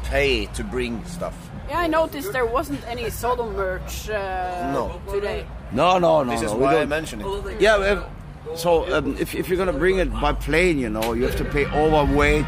pay 0.04 0.46
to 0.54 0.62
bring 0.62 1.04
stuff. 1.04 1.34
Yeah, 1.68 1.80
I 1.80 1.88
noticed 1.88 2.32
there 2.32 2.46
wasn't 2.46 2.82
any 2.86 3.10
Sodom 3.10 3.54
merch 3.56 4.08
uh, 4.08 4.72
No. 4.72 5.00
today. 5.12 5.46
No, 5.72 5.98
no, 5.98 6.22
no. 6.22 6.30
This 6.32 6.42
is 6.42 6.52
no, 6.52 6.58
we 6.58 6.62
why 6.64 6.70
I 6.70 6.78
don't- 6.80 6.88
mention 6.88 7.20
it. 7.20 7.60
Yeah, 7.60 7.76
well, 7.78 8.10
so 8.54 8.70
um, 8.96 9.16
if, 9.18 9.34
if 9.34 9.48
you're 9.48 9.58
gonna 9.58 9.72
bring 9.84 9.98
it 9.98 10.10
by 10.20 10.32
plane, 10.32 10.78
you 10.78 10.88
know, 10.90 11.12
you 11.12 11.24
have 11.26 11.36
to 11.36 11.44
pay 11.44 11.66
overweight 11.66 12.46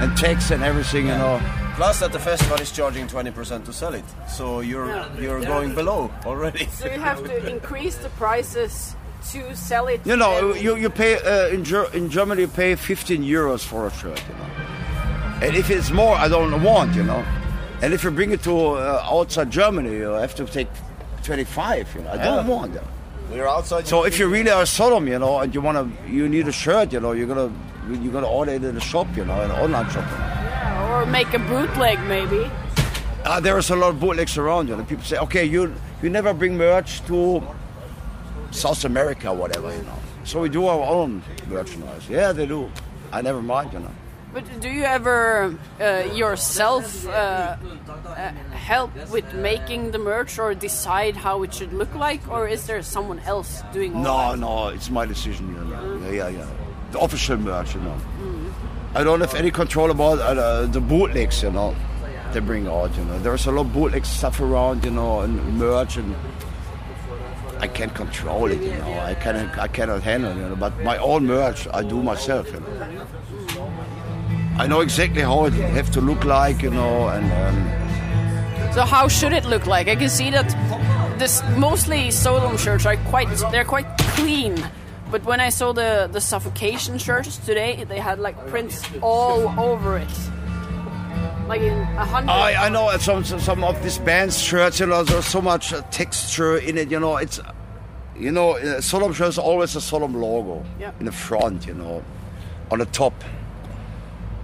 and 0.00 0.16
tax 0.16 0.50
and 0.50 0.62
everything, 0.62 1.06
you 1.06 1.14
know. 1.16 1.40
Plus 1.76 1.98
that 2.00 2.12
the 2.12 2.18
festival 2.20 2.56
is 2.60 2.70
charging 2.70 3.06
20% 3.08 3.64
to 3.64 3.72
sell 3.72 3.94
it, 3.94 4.04
so 4.28 4.60
you're 4.60 4.86
Yeah. 4.88 5.08
you're 5.20 5.40
going 5.44 5.74
below 5.74 6.10
already. 6.24 6.66
So 6.66 6.86
you 6.86 7.00
have 7.00 7.22
to 7.24 7.36
increase 7.50 7.96
the 7.96 8.10
prices 8.10 8.94
to 9.32 9.56
sell 9.56 9.88
it. 9.88 10.00
You 10.04 10.16
know, 10.16 10.54
you, 10.54 10.76
you 10.76 10.88
pay 10.90 11.16
uh, 11.16 11.48
in, 11.48 11.64
Ger- 11.64 11.90
in 11.92 12.10
Germany 12.10 12.42
you 12.42 12.48
pay 12.48 12.76
15 12.76 13.22
euros 13.24 13.64
for 13.64 13.86
a 13.86 13.90
shirt, 13.90 14.22
you 14.28 14.34
know. 14.38 14.50
And 15.46 15.56
if 15.56 15.68
it's 15.70 15.90
more, 15.90 16.14
I 16.14 16.28
don't 16.28 16.62
want, 16.62 16.94
you 16.94 17.02
know. 17.02 17.24
And 17.82 17.92
if 17.92 18.04
you 18.04 18.10
bring 18.12 18.30
it 18.30 18.42
to 18.44 18.54
uh, 18.76 19.02
outside 19.10 19.50
Germany, 19.50 19.90
you 19.92 20.10
have 20.12 20.34
to 20.36 20.44
take 20.46 20.68
25. 21.24 21.94
You 21.94 22.02
know, 22.02 22.10
I 22.12 22.16
don't 22.18 22.46
Yeah. 22.46 22.54
want 22.54 22.74
that. 22.74 22.84
We're 23.30 23.48
outside. 23.48 23.86
So 23.88 24.04
if 24.04 24.18
you 24.20 24.28
really 24.28 24.50
are 24.50 24.64
Sodom, 24.66 25.08
you 25.08 25.18
know, 25.18 25.40
and 25.40 25.52
you 25.54 25.60
wanna, 25.60 25.90
you 26.08 26.28
need 26.28 26.46
a 26.46 26.52
shirt, 26.52 26.92
you 26.92 27.00
know, 27.00 27.12
you're 27.12 27.26
gonna, 27.26 27.50
you're 27.88 28.12
gonna 28.12 28.28
order 28.28 28.52
it 28.52 28.64
in 28.64 28.76
a 28.76 28.80
shop, 28.80 29.06
you 29.16 29.24
know, 29.24 29.40
an 29.40 29.50
online 29.50 29.88
shop. 29.90 30.04
Yeah, 30.10 31.02
or 31.02 31.06
make 31.06 31.32
a 31.34 31.38
bootleg 31.38 31.98
maybe. 32.08 32.50
Uh, 33.24 33.40
there 33.40 33.56
is 33.58 33.70
a 33.70 33.76
lot 33.76 33.88
of 33.90 34.00
bootlegs 34.00 34.36
around, 34.36 34.68
you 34.68 34.76
know. 34.76 34.84
People 34.84 35.04
say, 35.04 35.18
okay, 35.18 35.44
you 35.44 35.74
you 36.02 36.10
never 36.10 36.34
bring 36.34 36.56
merch 36.56 37.02
to 37.06 37.42
South 38.50 38.84
America, 38.84 39.28
or 39.30 39.36
whatever, 39.36 39.74
you 39.74 39.82
know. 39.82 39.98
So 40.24 40.40
we 40.40 40.48
do 40.48 40.66
our 40.66 40.80
own 40.80 41.22
merchandise. 41.48 42.08
Yeah, 42.08 42.32
they 42.32 42.46
do. 42.46 42.70
I 43.12 43.22
never 43.22 43.42
mind, 43.42 43.72
you 43.72 43.80
know. 43.80 43.90
But 44.32 44.44
do 44.60 44.68
you 44.68 44.82
ever 44.82 45.56
uh, 45.80 45.84
yourself 46.12 47.06
uh, 47.06 47.10
uh, 47.10 48.32
help 48.52 48.90
with 49.10 49.32
making 49.34 49.92
the 49.92 49.98
merch 49.98 50.38
or 50.40 50.54
decide 50.54 51.14
how 51.16 51.44
it 51.44 51.54
should 51.54 51.72
look 51.72 51.94
like, 51.94 52.20
or 52.28 52.48
is 52.48 52.66
there 52.66 52.82
someone 52.82 53.20
else 53.20 53.62
doing 53.72 53.94
all 53.94 54.02
No, 54.02 54.30
that? 54.32 54.38
no, 54.38 54.68
it's 54.68 54.90
my 54.90 55.06
decision, 55.06 55.48
you 55.54 55.64
know. 55.64 56.10
Yeah, 56.10 56.28
yeah, 56.28 56.38
yeah. 56.38 56.46
The 56.94 57.00
official 57.00 57.36
merch, 57.38 57.74
you 57.74 57.80
know. 57.80 57.96
I 58.94 59.02
don't 59.02 59.20
have 59.20 59.34
any 59.34 59.50
control 59.50 59.90
about 59.90 60.20
uh, 60.20 60.66
the 60.66 60.80
bootlegs, 60.80 61.42
you 61.42 61.50
know. 61.50 61.74
They 62.32 62.38
bring 62.38 62.68
out, 62.68 62.96
you 62.96 63.04
know. 63.04 63.18
There's 63.18 63.46
a 63.46 63.50
lot 63.50 63.62
of 63.62 63.72
bootleg 63.72 64.06
stuff 64.06 64.38
around, 64.40 64.84
you 64.84 64.92
know, 64.92 65.22
and 65.22 65.58
merch, 65.58 65.96
and 65.96 66.14
I 67.58 67.66
can't 67.66 67.92
control 67.92 68.48
it, 68.48 68.62
you 68.62 68.78
know. 68.78 69.00
I 69.00 69.14
cannot, 69.14 69.58
I 69.58 69.66
cannot 69.66 70.02
handle, 70.04 70.30
it, 70.30 70.36
you 70.36 70.48
know. 70.50 70.54
But 70.54 70.78
my 70.84 70.96
own 70.98 71.26
merch, 71.26 71.66
I 71.74 71.82
do 71.82 72.00
myself, 72.00 72.46
you 72.52 72.60
know. 72.60 73.06
I 74.56 74.68
know 74.68 74.80
exactly 74.80 75.22
how 75.22 75.46
it 75.46 75.52
have 75.52 75.90
to 75.94 76.00
look 76.00 76.22
like, 76.22 76.62
you 76.62 76.70
know, 76.70 77.08
and 77.08 77.26
um, 77.42 78.72
So 78.72 78.82
how 78.82 79.08
should 79.08 79.32
it 79.32 79.46
look 79.46 79.66
like? 79.66 79.88
I 79.88 79.96
can 79.96 80.08
see 80.08 80.30
that 80.30 80.48
this 81.18 81.42
mostly 81.56 82.12
Sodom 82.12 82.56
shirts 82.56 82.86
are 82.86 82.96
quite 83.10 83.28
they're 83.50 83.64
quite 83.64 83.98
clean. 84.14 84.54
But 85.14 85.24
when 85.26 85.38
I 85.38 85.50
saw 85.50 85.72
the 85.72 86.08
the 86.10 86.20
suffocation 86.20 86.98
shirts 86.98 87.36
today, 87.36 87.84
they 87.84 88.00
had 88.00 88.18
like 88.18 88.36
prints 88.48 88.82
all 89.00 89.46
over 89.60 89.96
it, 89.96 90.14
like 91.46 91.60
in 91.60 91.78
a 91.78 92.04
hundred. 92.04 92.32
I, 92.32 92.66
I 92.66 92.68
know 92.68 92.90
some 92.98 93.22
some 93.22 93.62
of 93.62 93.80
these 93.84 93.98
bands 93.98 94.42
shirts, 94.42 94.80
you 94.80 94.86
know, 94.86 95.04
there's 95.04 95.26
so 95.26 95.40
much 95.40 95.72
uh, 95.72 95.82
texture 95.92 96.58
in 96.58 96.76
it. 96.78 96.90
You 96.90 96.98
know, 96.98 97.16
it's 97.18 97.38
you 98.18 98.32
know, 98.32 98.56
uh, 98.58 98.80
Sodom 98.80 99.12
shirts 99.12 99.38
always 99.38 99.76
a 99.76 99.80
Sodom 99.80 100.20
logo 100.20 100.64
Yeah. 100.80 100.90
in 100.98 101.06
the 101.06 101.12
front. 101.12 101.64
You 101.64 101.74
know, 101.74 102.02
on 102.72 102.80
the 102.80 102.86
top, 102.86 103.14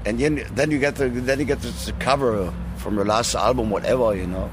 and 0.06 0.20
then 0.20 0.46
then 0.54 0.70
you 0.70 0.78
get 0.78 0.94
the 0.94 1.08
then 1.08 1.40
you 1.40 1.46
get 1.46 1.62
the, 1.62 1.72
the 1.86 1.94
cover 1.98 2.54
from 2.76 2.94
your 2.94 3.06
last 3.06 3.34
album, 3.34 3.70
whatever. 3.70 4.14
You 4.14 4.28
know, 4.28 4.48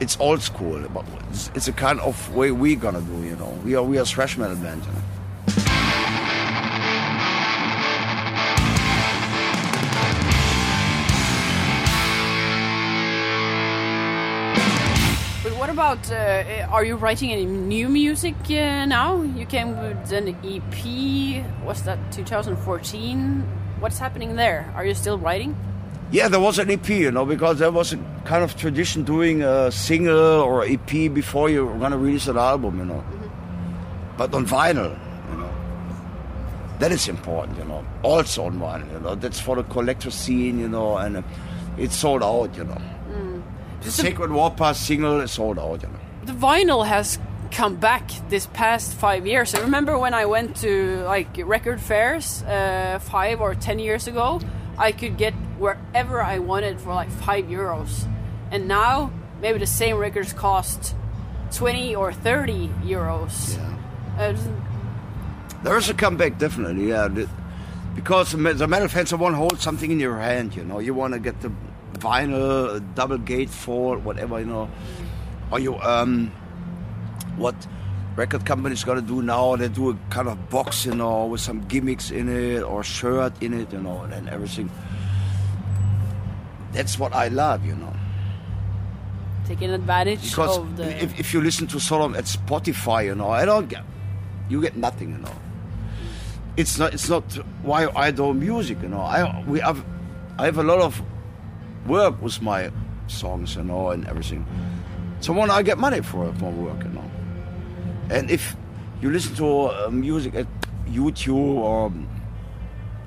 it's 0.00 0.18
old 0.20 0.42
school, 0.42 0.80
but 0.92 1.04
it's, 1.30 1.50
it's 1.54 1.68
a 1.68 1.72
kind 1.72 2.00
of 2.00 2.34
way 2.34 2.50
we're 2.50 2.76
gonna 2.76 3.00
do. 3.00 3.22
You 3.22 3.36
know, 3.36 3.50
we 3.64 3.74
are 3.74 3.82
we 3.82 3.98
are 3.98 4.04
thrash 4.04 4.36
metal 4.36 4.56
band. 4.56 4.82
You 4.84 4.92
know? 4.92 5.02
But 15.42 15.58
what 15.58 15.70
about? 15.70 16.10
Uh, 16.10 16.66
are 16.70 16.84
you 16.84 16.96
writing 16.96 17.30
any 17.30 17.46
new 17.46 17.88
music 17.88 18.34
uh, 18.50 18.84
now? 18.86 19.22
You 19.22 19.46
came 19.46 19.78
with 19.78 20.12
an 20.12 20.36
EP. 20.44 21.64
Was 21.64 21.82
that 21.84 21.98
2014? 22.12 23.42
What's 23.80 23.98
happening 23.98 24.36
there? 24.36 24.72
Are 24.74 24.84
you 24.84 24.94
still 24.94 25.18
writing? 25.18 25.54
Yeah, 26.10 26.28
there 26.28 26.40
was 26.40 26.58
an 26.58 26.70
EP, 26.70 26.88
you 26.88 27.10
know, 27.10 27.24
because 27.24 27.58
there 27.58 27.72
was 27.72 27.92
a 27.92 27.98
kind 28.24 28.44
of 28.44 28.56
tradition 28.56 29.02
doing 29.02 29.42
a 29.42 29.72
single 29.72 30.16
or 30.16 30.64
EP 30.64 31.12
before 31.12 31.50
you're 31.50 31.76
gonna 31.78 31.98
release 31.98 32.28
an 32.28 32.36
album, 32.38 32.78
you 32.78 32.84
know. 32.84 33.04
But 34.16 34.32
on 34.32 34.46
vinyl, 34.46 34.96
you 35.30 35.36
know, 35.36 35.50
that 36.78 36.92
is 36.92 37.08
important, 37.08 37.58
you 37.58 37.64
know. 37.64 37.84
Also 38.02 38.44
on 38.44 38.60
vinyl, 38.60 38.92
you 38.92 39.00
know, 39.00 39.14
that's 39.16 39.40
for 39.40 39.56
the 39.56 39.64
collector 39.64 40.10
scene, 40.10 40.58
you 40.60 40.68
know, 40.68 40.96
and 40.98 41.16
uh, 41.16 41.22
it's 41.78 41.96
sold 41.96 42.22
out, 42.22 42.56
you 42.56 42.64
know. 42.64 42.80
The 43.82 43.90
Sacred 43.90 44.30
Warpath 44.30 44.76
single 44.76 45.20
is 45.20 45.32
sold 45.32 45.58
out, 45.58 45.82
you 45.82 45.88
know. 45.88 45.98
the 46.24 46.32
vinyl 46.32 46.86
has 46.86 47.18
come 47.50 47.76
back 47.76 48.08
this 48.30 48.46
past 48.46 48.94
five 48.94 49.26
years. 49.26 49.54
I 49.54 49.60
remember 49.60 49.98
when 49.98 50.14
I 50.14 50.24
went 50.26 50.56
to 50.58 51.02
like 51.04 51.28
record 51.44 51.80
fairs 51.80 52.42
uh, 52.44 52.98
five 53.02 53.40
or 53.40 53.54
ten 53.54 53.78
years 53.78 54.06
ago, 54.06 54.40
I 54.78 54.92
could 54.92 55.18
get 55.18 55.34
wherever 55.64 56.20
I 56.20 56.38
wanted 56.40 56.78
for 56.78 56.92
like 56.92 57.10
five 57.10 57.46
euros, 57.46 58.06
and 58.52 58.68
now 58.68 59.10
maybe 59.40 59.58
the 59.58 59.66
same 59.66 59.96
records 59.96 60.32
cost 60.34 60.94
twenty 61.50 61.96
or 61.96 62.12
thirty 62.12 62.68
euros. 62.84 63.56
Uh, 64.18 64.36
There 65.64 65.78
is 65.78 65.88
a 65.88 65.94
comeback, 65.94 66.36
definitely, 66.36 66.88
yeah. 66.92 67.08
Because 67.94 68.32
the 68.32 68.68
metal 68.68 68.88
fans 68.88 69.14
want 69.14 69.32
to 69.32 69.38
hold 69.38 69.58
something 69.60 69.90
in 69.90 69.98
your 69.98 70.18
hand, 70.18 70.54
you 70.54 70.64
know. 70.64 70.78
You 70.78 70.92
want 70.92 71.14
to 71.14 71.20
get 71.20 71.40
the 71.40 71.50
vinyl, 71.96 72.84
double 72.94 73.16
gatefold, 73.16 74.02
whatever, 74.02 74.40
you 74.40 74.46
know. 74.46 74.68
Or 75.50 75.58
you, 75.58 75.80
um, 75.80 76.30
what 77.40 77.56
record 78.16 78.44
companies 78.44 78.84
got 78.84 78.94
to 78.94 79.02
do 79.02 79.22
now, 79.22 79.56
they 79.56 79.68
do 79.68 79.90
a 79.90 79.96
kind 80.10 80.28
of 80.28 80.36
box, 80.50 80.84
you 80.84 80.94
know, 80.94 81.24
with 81.24 81.40
some 81.40 81.64
gimmicks 81.66 82.10
in 82.10 82.28
it 82.28 82.60
or 82.60 82.84
shirt 82.84 83.32
in 83.40 83.54
it, 83.54 83.72
you 83.72 83.80
know, 83.80 84.02
and 84.12 84.28
everything. 84.28 84.68
That's 86.74 86.98
what 86.98 87.12
I 87.14 87.28
love, 87.28 87.64
you 87.64 87.76
know. 87.76 87.92
taking 89.46 89.70
advantage 89.70 90.30
Because 90.30 90.58
of 90.58 90.76
the. 90.76 90.84
if, 91.02 91.18
if 91.20 91.32
you 91.34 91.40
listen 91.40 91.66
to 91.68 91.78
Sodom 91.80 92.14
at 92.16 92.24
Spotify, 92.24 93.06
you 93.06 93.14
know, 93.14 93.30
I 93.30 93.44
don't 93.44 93.68
get, 93.68 93.84
you 94.48 94.60
get 94.60 94.76
nothing, 94.76 95.10
you 95.12 95.18
know. 95.18 95.36
It's 96.56 96.78
not, 96.78 96.94
it's 96.94 97.08
not 97.08 97.24
why 97.62 97.88
I 97.94 98.10
do 98.10 98.32
music, 98.34 98.78
you 98.82 98.88
know. 98.88 99.00
I 99.00 99.44
we 99.46 99.60
have, 99.60 99.84
I 100.38 100.44
have 100.46 100.58
a 100.58 100.62
lot 100.62 100.80
of 100.80 101.00
work 101.86 102.20
with 102.22 102.40
my 102.42 102.70
songs, 103.06 103.56
you 103.56 103.64
know, 103.64 103.90
and 103.90 104.06
everything. 104.08 104.46
So 105.20 105.32
when 105.32 105.50
I 105.50 105.62
get 105.62 105.78
money 105.78 106.00
for 106.00 106.32
for 106.34 106.50
work, 106.50 106.82
you 106.84 106.90
know. 106.90 107.04
And 108.10 108.30
if 108.30 108.56
you 109.00 109.10
listen 109.10 109.34
to 109.36 109.46
uh, 109.70 109.90
music 109.90 110.34
at 110.34 110.46
YouTube 110.88 111.34
or 111.34 111.92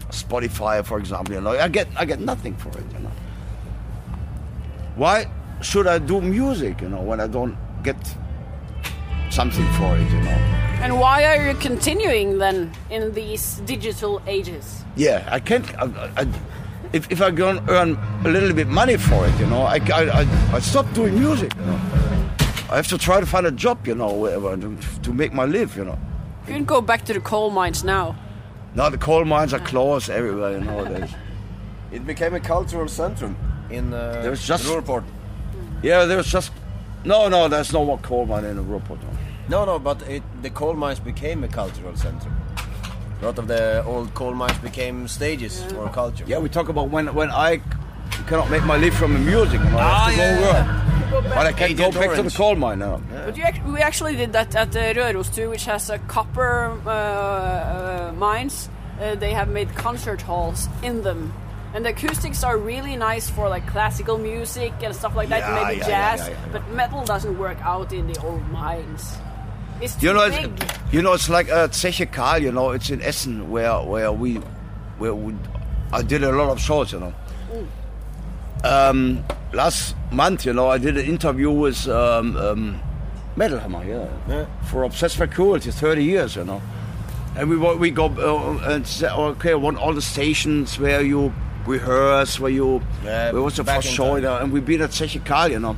Spotify, 0.10 0.86
for 0.86 1.00
example. 1.00 1.36
You 1.36 1.42
know, 1.42 1.52
I 1.52 1.68
get 1.68 1.88
I 1.98 2.06
get 2.06 2.20
nothing 2.20 2.56
for 2.56 2.70
it. 2.70 2.86
You 2.94 3.00
know, 3.00 3.12
why 4.98 5.30
should 5.62 5.88
I 5.88 6.00
do 6.00 6.20
music? 6.20 6.82
You 6.82 6.90
know, 6.90 7.02
when 7.02 7.20
I 7.20 7.28
don't 7.28 7.56
get 7.84 7.98
something 9.30 9.66
for 9.74 9.96
it. 9.96 10.10
You 10.12 10.22
know. 10.22 10.38
And 10.82 11.00
why 11.00 11.26
are 11.26 11.48
you 11.48 11.54
continuing 11.56 12.38
then 12.40 12.72
in 12.90 13.14
these 13.14 13.62
digital 13.66 14.22
ages? 14.28 14.84
Yeah, 14.96 15.28
I 15.32 15.40
can't. 15.40 15.66
I, 15.78 16.12
I, 16.18 16.28
if 16.94 17.12
if 17.12 17.22
I 17.22 17.32
can 17.32 17.64
earn 17.70 17.98
a 18.26 18.30
little 18.30 18.54
bit 18.54 18.68
money 18.68 18.98
for 18.98 19.26
it, 19.28 19.40
you 19.40 19.46
know, 19.46 19.62
I 19.62 19.80
I, 19.94 20.22
I, 20.22 20.56
I 20.56 20.60
stop 20.60 20.92
doing 20.94 21.20
music. 21.20 21.56
You 21.56 21.66
know, 21.66 21.80
I 22.70 22.76
have 22.76 22.88
to 22.88 22.98
try 22.98 23.20
to 23.20 23.26
find 23.26 23.46
a 23.46 23.52
job, 23.52 23.88
you 23.88 23.96
know, 23.96 24.12
whatever, 24.12 24.58
to, 24.58 24.78
to 25.04 25.14
make 25.14 25.34
my 25.34 25.46
live. 25.46 25.78
You 25.78 25.86
know. 25.86 26.00
You 26.48 26.54
can 26.54 26.66
go 26.66 26.82
back 26.82 27.06
to 27.06 27.14
the 27.14 27.20
coal 27.22 27.50
mines 27.52 27.84
now. 27.84 28.16
No, 28.74 28.90
the 28.90 28.98
coal 28.98 29.26
mines 29.26 29.54
are 29.54 29.60
closed 29.60 30.10
everywhere 30.10 30.58
you 30.58 30.64
nowadays. 30.66 31.12
It 31.90 32.06
became 32.06 32.36
a 32.36 32.42
cultural 32.42 32.88
centrum 32.88 33.36
in 33.70 33.94
uh, 33.94 34.22
There's 34.24 34.46
just- 34.48 34.66
Ruhrpott. 34.66 35.04
yeah, 35.84 36.06
there 36.06 36.18
was 36.18 36.28
just 36.28 36.52
no, 37.06 37.30
no. 37.30 37.48
There's 37.48 37.72
no 37.72 37.86
more 37.86 38.00
coal 38.00 38.26
mine 38.26 38.44
in 38.46 38.56
the 38.58 38.64
Ruhrpott. 38.64 39.00
No, 39.50 39.64
no, 39.66 39.80
but 39.80 40.02
it, 40.10 40.24
the 40.42 40.50
coal 40.50 40.74
mines 40.74 41.00
became 41.00 41.44
a 41.44 41.48
cultural 41.48 41.96
center. 41.96 42.30
A 43.22 43.26
lot 43.26 43.38
of 43.40 43.48
the 43.48 43.84
old 43.86 44.14
coal 44.14 44.34
mines 44.34 44.58
became 44.60 45.08
stages 45.08 45.64
for 45.74 45.90
culture. 45.90 46.26
Yeah, 46.28 46.40
we 46.40 46.50
talk 46.50 46.70
about 46.70 46.90
when 46.90 47.14
when 47.16 47.32
I 47.32 47.62
cannot 48.28 48.50
make 48.50 48.64
my 48.66 48.78
live 48.78 48.94
from 48.94 49.14
the 49.14 49.20
music. 49.20 49.60
You 49.62 49.70
know, 49.70 49.78
I 49.78 50.12
have 50.12 50.16
to 50.16 50.22
Ah, 50.22 50.40
go 50.40 51.22
work. 51.22 51.34
But 51.36 51.46
I 51.48 51.54
can't 51.54 51.78
go 51.78 51.86
Agent 51.88 51.96
back 52.06 52.16
to 52.18 52.24
the 52.24 52.30
coal 52.38 52.56
mine 52.56 52.80
now. 52.80 53.00
But 53.26 53.38
you 53.38 53.44
act- 53.44 53.66
we 53.66 53.80
actually 53.80 54.16
did 54.18 54.34
that 54.34 54.54
at 54.56 54.76
uh, 54.76 54.94
Røros 54.94 55.34
too, 55.34 55.50
which 55.50 55.66
has 55.66 55.90
uh, 55.90 55.98
copper 56.08 56.78
uh, 56.86 56.90
uh, 56.90 58.12
mines. 58.18 58.70
Uh, 59.00 59.16
they 59.16 59.32
have 59.34 59.48
made 59.50 59.70
concert 59.76 60.22
halls 60.24 60.68
in 60.84 61.04
them. 61.04 61.32
And 61.74 61.86
the 61.86 61.90
acoustics 61.90 62.44
are 62.44 62.58
really 62.58 62.96
nice 62.96 63.30
for 63.30 63.50
like 63.50 63.68
classical 63.68 64.18
music 64.18 64.74
and 64.82 64.96
stuff 64.96 65.16
like 65.16 65.30
that, 65.30 65.40
Yeah, 65.40 65.64
maybe 65.64 65.80
yeah, 65.80 65.88
yeah, 65.88 66.16
jazz. 66.16 66.28
yeah, 66.28 66.34
yeah. 66.34 66.52
But 66.54 66.68
metal 66.72 67.04
doesn't 67.06 67.38
work 67.38 67.58
out 67.62 67.92
in 67.94 68.08
the 68.12 68.20
old 68.22 68.48
mines. 68.50 69.18
It's 69.82 69.96
too 69.96 70.08
You 70.08 70.14
know, 70.14 70.26
it's, 70.26 70.74
you 70.92 71.02
know, 71.02 71.14
it's 71.14 71.30
like 71.30 71.50
a 71.50 71.70
Zeche 71.70 72.12
Karl. 72.12 72.42
You 72.42 72.52
know, 72.52 72.72
it's 72.72 72.90
in 72.90 73.02
Essen 73.02 73.52
where 73.52 73.82
where 73.84 74.12
we 74.12 74.36
where 74.98 75.14
we, 75.14 75.36
I 75.94 76.02
did 76.02 76.24
a 76.24 76.32
lot 76.32 76.50
of 76.50 76.60
shows. 76.60 76.92
You 76.94 77.00
know, 77.02 77.14
um, 78.64 79.24
last 79.54 79.96
month, 80.12 80.46
you 80.46 80.54
know, 80.54 80.68
I 80.70 80.78
did 80.78 80.98
an 80.98 81.06
interview 81.06 81.52
with 81.52 81.88
um, 81.88 82.36
um, 82.38 82.80
Metal 83.36 83.60
Hammer, 83.60 83.84
yeah, 83.84 84.08
Yeah. 84.28 84.46
for 84.66 84.84
Obsessed 84.84 85.20
by 85.20 85.28
Cruelty, 85.28 85.70
30 85.72 86.04
years, 86.04 86.36
you 86.36 86.44
know. 86.44 86.62
And 87.36 87.50
we 87.50 87.56
we 87.58 87.92
go 87.92 88.06
uh, 88.08 88.72
and 88.74 88.88
say, 88.88 89.08
okay, 89.10 89.52
I 89.52 89.56
want 89.56 89.78
all 89.78 89.94
the 89.94 90.02
stations 90.02 90.80
where 90.80 91.02
you 91.04 91.32
rehearse, 91.68 92.40
where 92.40 92.52
you 92.52 92.82
Yeah, 93.04 93.32
where 93.32 93.42
was 93.42 93.56
the 93.58 93.64
first 93.64 93.88
show, 93.88 94.16
you 94.16 94.22
know, 94.24 94.38
and 94.38 94.52
we've 94.52 94.66
been 94.66 94.82
at 94.82 94.92
Zeche 94.92 95.52
you 95.52 95.60
know. 95.60 95.76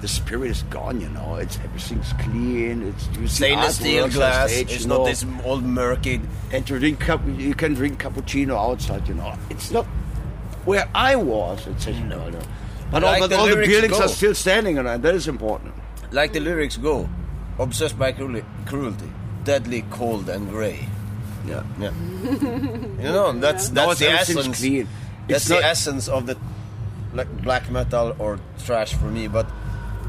The 0.00 0.08
spirit 0.08 0.50
is 0.50 0.62
gone, 0.64 1.00
you 1.00 1.08
know. 1.08 1.36
It's 1.36 1.56
everything's 1.64 2.12
clean. 2.14 2.82
It's 2.82 3.08
you 3.18 3.26
Stainless 3.26 3.76
steel 3.76 4.08
glass. 4.08 4.50
stage, 4.52 4.70
it's 4.72 4.84
not 4.84 4.98
know. 4.98 5.06
this 5.06 5.24
old 5.44 5.64
murky. 5.64 6.20
And 6.52 6.66
to 6.66 6.78
drink 6.78 7.00
cup, 7.00 7.22
you 7.38 7.54
can 7.54 7.72
drink 7.72 8.02
cappuccino 8.02 8.54
outside, 8.54 9.08
you 9.08 9.14
know. 9.14 9.32
It's 9.48 9.70
not 9.70 9.86
where 10.66 10.86
I 10.94 11.16
was 11.16 11.66
at 11.66 11.76
Zeche 11.76 12.06
Karl, 12.10 12.24
you 12.26 12.32
know. 12.32 12.42
But, 12.90 13.02
Like 13.02 13.22
all, 13.22 13.28
the 13.28 13.36
all 13.38 13.46
the 13.46 13.56
buildings 13.56 13.98
go. 13.98 14.04
are 14.04 14.08
still 14.08 14.34
standing, 14.34 14.76
and 14.78 14.86
that 15.02 15.14
is 15.14 15.26
important. 15.26 15.74
Like 16.12 16.32
the 16.34 16.40
lyrics 16.40 16.76
go, 16.76 17.08
obsessed 17.58 17.98
by 17.98 18.12
cruelty, 18.12 18.44
cruelty 18.66 19.10
deadly, 19.44 19.84
cold, 19.90 20.28
and 20.28 20.48
grey. 20.50 20.86
Yeah. 21.46 21.62
Yeah. 21.78 21.92
you 22.22 23.10
know, 23.12 23.32
that's 23.32 23.68
that's 23.68 24.00
it's- 24.00 24.26
the 24.26 24.36
essence. 24.36 24.58
clean. 24.58 24.88
That's 25.28 25.48
the 25.48 25.64
essence 25.64 26.08
of 26.08 26.26
the 26.26 26.36
like 27.12 27.30
black 27.42 27.70
metal 27.70 28.14
or 28.18 28.38
thrash 28.58 28.94
for 28.94 29.06
me. 29.06 29.28
But 29.28 29.46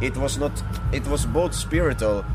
it 0.01 0.17
was 0.17 0.37
not. 0.37 0.51
It 0.91 1.07
was 1.07 1.25
both 1.25 1.53
spiritual 1.53 2.25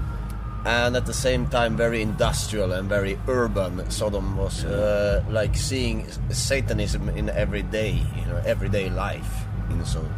and 0.64 0.96
at 0.96 1.06
the 1.06 1.14
same 1.14 1.46
time 1.46 1.76
very 1.76 2.02
industrial 2.02 2.72
and 2.72 2.88
very 2.88 3.18
urban. 3.28 3.90
Sodom 3.90 4.36
was 4.36 4.64
uh, 4.64 5.24
like 5.30 5.56
seeing 5.56 6.06
Satanism 6.30 7.08
in 7.10 7.30
everyday, 7.30 7.92
you 7.92 8.26
know, 8.26 8.42
everyday 8.44 8.90
life 8.90 9.44
in 9.70 9.84
Sodom. 9.84 10.14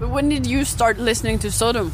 But 0.00 0.10
when 0.10 0.28
did 0.28 0.46
you 0.46 0.64
start 0.64 0.98
listening 0.98 1.38
to 1.40 1.50
Sodom? 1.50 1.92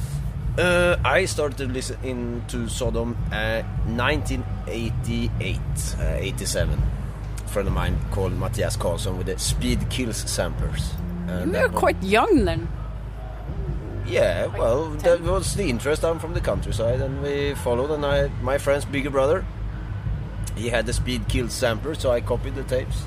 Uh, 0.58 0.96
I 1.04 1.24
started 1.24 1.72
listening 1.72 2.44
to 2.48 2.68
Sodom 2.68 3.16
uh, 3.32 3.62
1988, 3.86 5.56
uh, 5.98 6.02
87. 6.18 6.82
Friend 7.52 7.68
of 7.68 7.74
mine 7.74 7.98
called 8.10 8.32
Matthias 8.32 8.76
Karlsson 8.78 9.18
with 9.18 9.26
the 9.26 9.38
Speed 9.38 9.88
Kills 9.90 10.16
samplers. 10.16 10.92
And 11.28 11.30
uh, 11.30 11.44
You 11.44 11.52
that 11.52 11.62
were 11.64 11.68
one- 11.68 11.80
quite 11.80 12.02
young 12.02 12.44
then. 12.46 12.66
Yeah, 14.06 14.46
well, 14.46 14.90
that 15.04 15.20
was 15.20 15.54
the 15.54 15.64
interest. 15.68 16.02
I'm 16.04 16.18
from 16.18 16.34
the 16.34 16.40
countryside, 16.40 17.00
and 17.00 17.22
we 17.22 17.54
followed. 17.54 17.90
And 17.92 18.04
I, 18.04 18.28
my 18.42 18.58
friend's 18.58 18.84
bigger 18.84 19.10
brother, 19.10 19.44
he 20.56 20.70
had 20.70 20.86
the 20.86 20.92
Speed 20.92 21.28
Kills 21.28 21.52
sampler, 21.52 21.94
so 21.94 22.10
I 22.10 22.20
copied 22.20 22.54
the 22.56 22.64
tapes. 22.64 23.04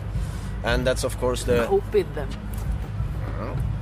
And 0.64 0.86
that's 0.88 1.04
of 1.04 1.18
course 1.20 1.44
the 1.44 1.66
Copied 1.66 2.14
them. 2.16 2.30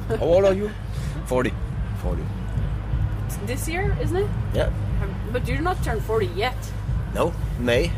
How 0.09 0.17
old 0.25 0.45
are 0.45 0.53
you? 0.53 0.71
40. 1.27 1.53
40. 2.01 2.21
This 3.45 3.67
year, 3.69 3.95
isn't 4.01 4.17
it? 4.17 4.27
Yeah. 4.53 4.69
But 5.31 5.47
you're 5.47 5.61
not 5.61 5.81
turned 5.83 6.01
40 6.03 6.25
yet. 6.35 6.55
No, 7.13 7.33
May. 7.59 7.91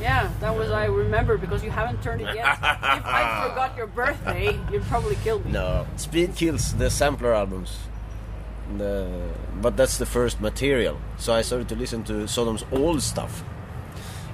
Yeah, 0.00 0.30
that 0.40 0.56
was 0.56 0.70
I 0.70 0.86
remember 0.86 1.38
because 1.38 1.62
you 1.62 1.70
haven't 1.70 2.02
turned 2.02 2.20
it 2.20 2.34
yet. 2.34 2.46
if 2.46 2.62
I 2.62 3.48
forgot 3.48 3.76
your 3.76 3.86
birthday, 3.86 4.58
you'd 4.70 4.82
probably 4.84 5.16
kill 5.16 5.40
me. 5.40 5.52
No, 5.52 5.86
Speed 5.96 6.34
Kills 6.34 6.74
the 6.74 6.90
sampler 6.90 7.32
albums. 7.32 7.78
The, 8.76 9.30
but 9.60 9.76
that's 9.76 9.98
the 9.98 10.06
first 10.06 10.40
material. 10.40 10.98
So 11.18 11.32
I 11.34 11.42
started 11.42 11.68
to 11.68 11.76
listen 11.76 12.02
to 12.04 12.26
Sodom's 12.26 12.64
old 12.72 13.02
stuff. 13.02 13.44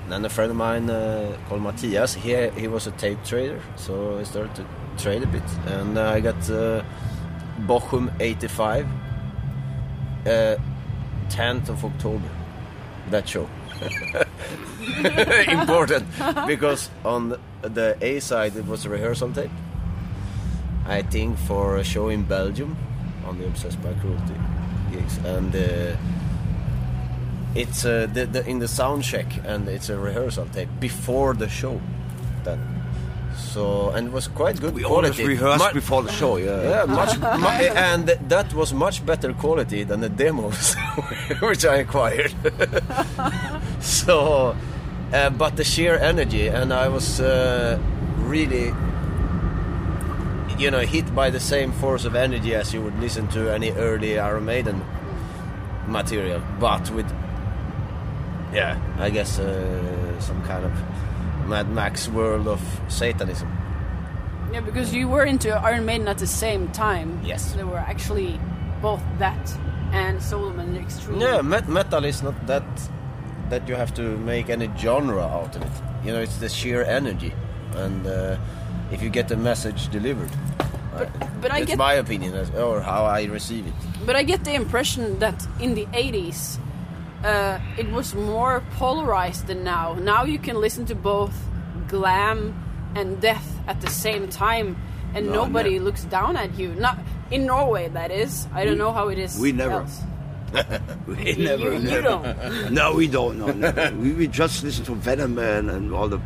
And 0.05 0.12
then 0.12 0.25
a 0.25 0.29
friend 0.29 0.51
of 0.51 0.57
mine 0.57 0.88
uh, 0.88 1.37
called 1.49 1.62
Matthias, 1.62 2.14
he, 2.14 2.49
he 2.51 2.66
was 2.68 2.87
a 2.87 2.90
tape 2.92 3.23
trader, 3.25 3.61
so 3.77 4.18
I 4.18 4.25
started 4.25 4.55
to 4.57 4.66
trade 4.99 5.23
a 5.23 5.27
bit. 5.27 5.42
And 5.66 5.96
uh, 5.99 6.11
I 6.11 6.20
got 6.20 6.51
uh, 6.51 6.83
Bochum 7.61 8.12
85, 8.18 8.87
uh, 10.27 10.57
10th 11.29 11.68
of 11.68 11.85
October, 11.85 12.29
that 13.11 13.29
show. 13.29 13.49
Important, 15.48 16.06
because 16.46 16.90
on 17.04 17.36
the 17.62 17.96
A 18.00 18.20
side 18.20 18.56
it 18.56 18.66
was 18.66 18.84
a 18.86 18.88
rehearsal 18.88 19.32
tape. 19.32 19.50
I 20.86 21.02
think 21.02 21.38
for 21.38 21.76
a 21.76 21.84
show 21.84 22.08
in 22.08 22.24
Belgium 22.24 22.76
on 23.26 23.38
the 23.38 23.46
Obsessed 23.46 23.80
by 23.82 23.92
Cruelty 23.94 24.34
gigs, 24.92 25.18
and 25.24 25.54
uh, 25.54 25.96
it's 27.54 27.84
uh, 27.84 28.06
the, 28.12 28.26
the, 28.26 28.46
in 28.46 28.58
the 28.58 28.68
sound 28.68 29.04
check, 29.04 29.26
and 29.44 29.68
it's 29.68 29.88
a 29.88 29.96
rehearsal 29.98 30.46
tape 30.52 30.68
before 30.80 31.34
the 31.34 31.48
show. 31.48 31.80
Then, 32.44 32.58
so 33.36 33.90
and 33.90 34.08
it 34.08 34.12
was 34.12 34.26
quite 34.28 34.60
good 34.60 34.74
We 34.74 34.84
always 34.84 35.14
quality. 35.14 35.26
rehearsed 35.28 35.64
Mu- 35.66 35.72
before 35.80 36.02
the 36.02 36.12
show, 36.12 36.36
yeah. 36.38 36.62
yeah, 36.62 36.84
much, 36.86 37.18
mu- 37.40 37.76
and 37.76 38.08
that 38.28 38.52
was 38.54 38.72
much 38.72 39.04
better 39.06 39.32
quality 39.32 39.84
than 39.84 40.00
the 40.00 40.08
demos, 40.08 40.74
which 41.40 41.64
I 41.64 41.76
acquired. 41.76 42.32
so, 43.80 44.56
uh, 45.12 45.31
but 45.31 45.57
the 45.57 45.64
sheer 45.64 45.96
energy, 45.96 46.49
and 46.49 46.73
I 46.73 46.88
was 46.88 47.20
uh, 47.20 47.79
really, 48.18 48.73
you 50.59 50.70
know, 50.70 50.81
hit 50.81 51.14
by 51.14 51.31
the 51.31 51.40
same 51.40 51.73
force 51.73 52.05
of 52.05 52.14
energy 52.14 52.55
as 52.55 52.73
you 52.73 52.83
would 52.83 52.99
listen 53.01 53.29
to 53.29 53.53
any 53.53 53.70
early 53.73 54.18
Iron 54.18 54.44
Maiden 54.44 54.83
material, 55.87 56.40
but 56.59 56.90
with, 56.90 57.11
yeah, 58.53 58.79
I 58.99 59.11
guess 59.11 59.38
uh, 59.38 60.20
some 60.20 60.42
kind 60.44 60.64
of 60.64 60.73
Mad 61.49 61.68
Max 61.70 62.09
world 62.09 62.46
of 62.46 62.61
Satanism. 62.88 63.49
Yeah, 64.53 64.61
because 64.61 64.92
you 64.92 65.09
were 65.09 65.25
into 65.25 65.51
Iron 65.51 65.85
Maiden 65.85 66.09
at 66.09 66.18
the 66.18 66.27
same 66.27 66.68
time. 66.68 67.20
Yes. 67.25 67.53
They 67.53 67.64
were 67.64 67.79
actually 67.79 68.40
both 68.83 69.03
that 69.18 69.57
and 69.92 70.23
Sodom 70.23 70.59
and 70.61 70.77
Extreme. 70.77 71.20
Yeah, 71.20 71.40
met- 71.42 71.68
metal 71.68 72.05
is 72.05 72.23
not 72.23 72.46
that 72.46 72.64
that 73.50 73.68
you 73.68 73.74
have 73.76 73.92
to 73.94 74.02
make 74.18 74.48
any 74.48 74.70
genre 74.78 75.22
out 75.22 75.54
of 75.56 75.62
it. 75.62 75.72
You 76.04 76.12
know, 76.12 76.20
it's 76.22 76.38
the 76.38 76.48
sheer 76.48 76.82
energy, 76.84 77.32
and 77.76 78.06
uh, 78.06 78.36
if 78.92 79.02
you 79.02 79.10
get 79.10 79.28
the 79.28 79.36
message 79.36 79.88
delivered. 79.90 80.30
uh, 80.94 81.04
but 81.42 81.50
I 81.52 81.64
get- 81.64 81.78
my 81.78 81.94
opinion, 81.94 82.34
or 82.56 82.80
how 82.80 83.04
I 83.04 83.24
receive 83.24 83.66
it. 83.66 83.74
But 84.06 84.16
I 84.16 84.22
get 84.22 84.44
the 84.44 84.54
impression 84.54 85.18
that 85.18 85.46
in 85.60 85.74
the 85.74 85.86
80s, 85.92 86.58
uh, 87.24 87.58
it 87.78 87.90
was 87.90 88.14
more 88.14 88.62
polarized 88.78 89.46
than 89.46 89.62
now. 89.64 89.94
Now 89.94 90.24
you 90.24 90.38
can 90.38 90.56
listen 90.60 90.86
to 90.86 90.94
both 90.94 91.34
glam 91.88 92.54
and 92.94 93.20
death 93.20 93.46
at 93.66 93.80
the 93.80 93.90
same 93.90 94.28
time, 94.28 94.76
and 95.14 95.26
No, 95.26 95.44
nobody 95.44 95.78
no. 95.78 95.84
looks 95.84 96.04
down 96.04 96.36
at 96.36 96.58
you. 96.58 96.68
Not 96.74 96.98
in 97.30 97.46
Norway, 97.46 97.88
that 97.88 98.10
is. 98.10 98.46
I 98.54 98.64
don't 98.64 98.78
know 98.78 98.92
how 98.92 99.08
it 99.08 99.18
is. 99.18 99.38
we 99.38 99.52
never. 99.52 99.80
else. 99.82 100.00
We 101.06 101.34
You- 101.34 101.56
you, 101.58 101.78
you 101.78 102.02
don't. 102.02 102.72
No, 102.72 102.94
we 102.94 103.06
don't. 103.08 103.38
No, 103.38 103.46
never. 103.46 103.94
we, 103.96 104.12
we 104.12 104.26
just 104.26 104.62
listen 104.64 104.84
to 104.86 104.94
Venom 104.94 105.38
and, 105.38 105.70
and 105.70 105.92
all 105.94 106.08
the 106.08 106.20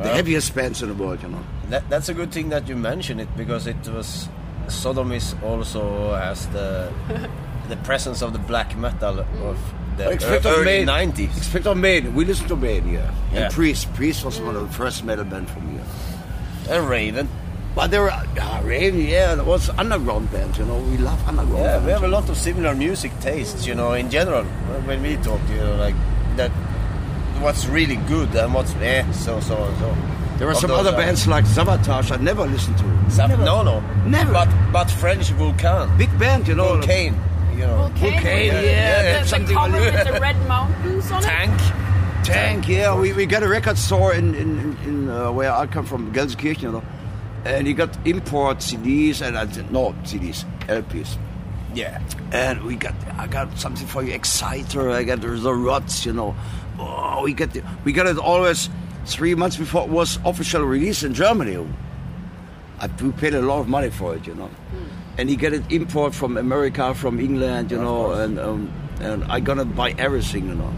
the 0.00 0.08
heaviest 0.08 0.54
bands 0.54 0.82
in 0.82 0.88
the 0.88 0.94
world, 0.94 1.22
you 1.22 1.28
know. 1.28 1.42
That, 1.68 1.88
that's 1.88 2.08
a 2.08 2.14
good 2.14 2.32
thing 2.32 2.48
that 2.48 2.68
you 2.68 2.76
mention 2.76 3.20
it 3.20 3.28
because 3.36 3.66
it 3.66 3.76
was 3.88 4.28
Sodom 4.68 5.12
is 5.12 5.34
also 5.44 6.14
has 6.14 6.46
the 6.48 6.92
the 7.68 7.76
presence 7.78 8.22
of 8.22 8.32
the 8.32 8.38
black 8.38 8.76
metal 8.76 9.20
of 9.20 9.26
mm. 9.56 9.96
the 9.96 10.10
Expect 10.10 10.44
ear- 10.44 10.52
early 10.52 10.84
Maiden. 10.84 11.12
90s. 11.12 11.36
Expect 11.36 11.66
of 11.66 11.76
Maiden. 11.76 12.14
We 12.14 12.24
listened 12.24 12.48
to 12.48 12.56
Maiden, 12.56 12.92
yeah. 12.92 13.14
Yeah. 13.32 13.44
And 13.44 13.54
Priest. 13.54 13.92
Priest 13.94 14.24
was 14.24 14.40
one 14.40 14.56
of 14.56 14.62
the 14.62 14.68
mm. 14.68 14.74
first 14.74 15.04
metal 15.04 15.24
band 15.24 15.48
for 15.48 15.60
me. 15.60 15.80
And 16.68 16.88
Raven. 16.88 17.28
But 17.74 17.90
there 17.92 18.02
were 18.02 18.10
uh, 18.10 18.60
Raven, 18.64 19.00
yeah, 19.00 19.34
there 19.36 19.44
was 19.44 19.70
underground 19.70 20.30
bands, 20.32 20.58
you 20.58 20.64
know. 20.64 20.78
We 20.78 20.96
love 20.98 21.20
underground 21.28 21.58
Yeah, 21.64 21.72
bands. 21.74 21.86
we 21.86 21.92
have 21.92 22.02
a 22.02 22.08
lot 22.08 22.28
of 22.28 22.36
similar 22.36 22.74
music 22.74 23.12
tastes, 23.20 23.66
you 23.66 23.74
know, 23.74 23.92
in 23.92 24.10
general. 24.10 24.44
When 24.86 25.02
we 25.02 25.16
talk, 25.18 25.40
you 25.50 25.56
know, 25.58 25.76
like 25.76 25.94
that, 26.36 26.50
what's 27.40 27.66
really 27.66 27.96
good 28.08 28.34
and 28.34 28.52
what's 28.52 28.74
eh, 28.76 29.04
so 29.12 29.38
so 29.40 29.56
so. 29.78 29.96
There 30.38 30.46
were 30.46 30.52
Of 30.54 30.58
some 30.60 30.70
other 30.72 30.90
are- 30.90 30.96
bands 30.96 31.26
like 31.28 31.46
Sabotage 31.46 32.10
I 32.10 32.16
never 32.16 32.44
listened 32.46 32.76
to. 32.78 33.10
Some- 33.10 33.30
no, 33.44 33.62
no, 33.62 33.80
Never. 34.06 34.32
But 34.32 34.48
but 34.72 34.90
French 34.90 35.30
Vulcain, 35.32 35.96
Big 35.96 36.10
band, 36.18 36.48
you 36.48 36.54
know. 36.56 36.78
Vulcain, 36.80 37.14
you 37.54 37.66
know, 37.66 37.76
Volcano, 37.88 38.16
Okay, 38.18 38.50
the- 38.50 38.64
yeah, 38.66 39.12
the, 39.14 39.20
the 39.20 39.28
something 39.28 39.56
cover 39.56 39.78
like 39.80 39.94
with 39.94 40.12
the 40.12 40.20
red 40.20 40.36
mountains 40.48 41.10
on 41.12 41.22
it. 41.22 41.26
Tank. 41.26 41.60
Tank, 42.24 42.68
yeah. 42.68 42.94
We, 42.98 43.12
we 43.12 43.26
got 43.26 43.42
a 43.42 43.48
record 43.48 43.78
store 43.78 44.12
in, 44.12 44.34
in, 44.34 44.58
in, 44.58 44.76
in 44.84 45.08
uh, 45.10 45.30
where 45.32 45.52
I 45.52 45.66
come 45.66 45.86
from, 45.86 46.12
Gelsenkirchen, 46.12 46.62
you 46.62 46.72
know. 46.72 46.82
And 47.44 47.66
he 47.66 47.72
got 47.72 47.96
import 48.06 48.58
CDs 48.58 49.22
and 49.22 49.36
I 49.36 49.50
said, 49.50 49.70
no, 49.72 49.92
CDs, 50.04 50.44
LPs. 50.66 51.16
Yeah. 51.74 52.02
And 52.32 52.62
we 52.62 52.76
got, 52.76 52.94
I 53.16 53.26
got 53.26 53.58
something 53.58 53.86
for 53.86 54.02
you, 54.02 54.12
Exciter, 54.12 54.90
I 54.90 55.04
got 55.04 55.20
the 55.20 55.28
Rods, 55.28 56.04
you 56.04 56.12
know. 56.12 56.34
Oh, 56.78 57.22
we 57.22 57.32
got, 57.32 57.52
the, 57.52 57.62
we 57.84 57.92
got 57.92 58.06
it 58.06 58.18
always 58.18 58.68
three 59.06 59.34
months 59.34 59.56
before 59.56 59.82
it 59.82 59.88
was 59.88 60.18
official 60.24 60.62
release 60.62 61.02
in 61.02 61.14
Germany. 61.14 61.66
I, 62.80 62.88
we 63.02 63.12
paid 63.12 63.34
a 63.34 63.42
lot 63.42 63.60
of 63.60 63.68
money 63.68 63.90
for 63.90 64.14
it, 64.16 64.26
you 64.26 64.34
know. 64.34 64.50
And 65.18 65.28
he 65.28 65.36
got 65.36 65.52
it 65.52 65.62
import 65.70 66.14
from 66.14 66.36
America, 66.36 66.94
from 66.94 67.20
England, 67.20 67.70
you 67.70 67.78
know, 67.78 68.12
and 68.12 68.38
um, 68.38 68.72
and 69.00 69.24
I 69.24 69.40
gonna 69.40 69.64
buy 69.66 69.94
everything, 69.98 70.48
you 70.48 70.54
know. 70.54 70.72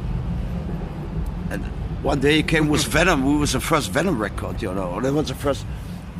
And 1.50 1.64
one 2.02 2.20
day 2.20 2.36
he 2.36 2.42
came 2.42 2.68
with 2.68 2.84
Venom. 2.96 3.24
We 3.24 3.36
was 3.36 3.52
the 3.52 3.60
first 3.60 3.90
Venom 3.90 4.18
record, 4.18 4.60
you 4.60 4.72
know. 4.74 5.00
That 5.00 5.12
was 5.12 5.28
the 5.28 5.34
first 5.34 5.64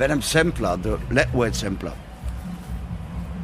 Venom 0.03 0.21
sampler, 0.21 0.77
the 0.77 0.97
leadweight 1.11 1.55
sampler. 1.55 1.93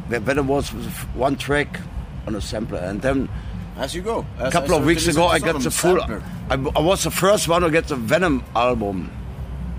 Ve- 0.09 0.18
Venom 0.18 0.49
was 0.49 0.73
was 0.75 0.87
one 1.14 1.37
track 1.37 1.79
on 2.27 2.35
a 2.35 2.40
sampler, 2.40 2.81
and 2.81 3.01
then 3.01 3.29
As 3.77 3.94
you 3.94 4.03
go. 4.03 4.27
a 4.40 4.51
couple 4.51 4.75
of 4.75 4.85
weeks 4.85 5.07
ago 5.07 5.27
I 5.29 5.38
got 5.38 5.62
the 5.62 5.71
full. 5.71 6.01
I, 6.03 6.18
I 6.51 6.81
was 6.81 7.05
the 7.05 7.12
first 7.12 7.47
one 7.47 7.62
to 7.62 7.71
get 7.71 7.87
the 7.87 7.94
Venom 7.94 8.42
album 8.57 9.09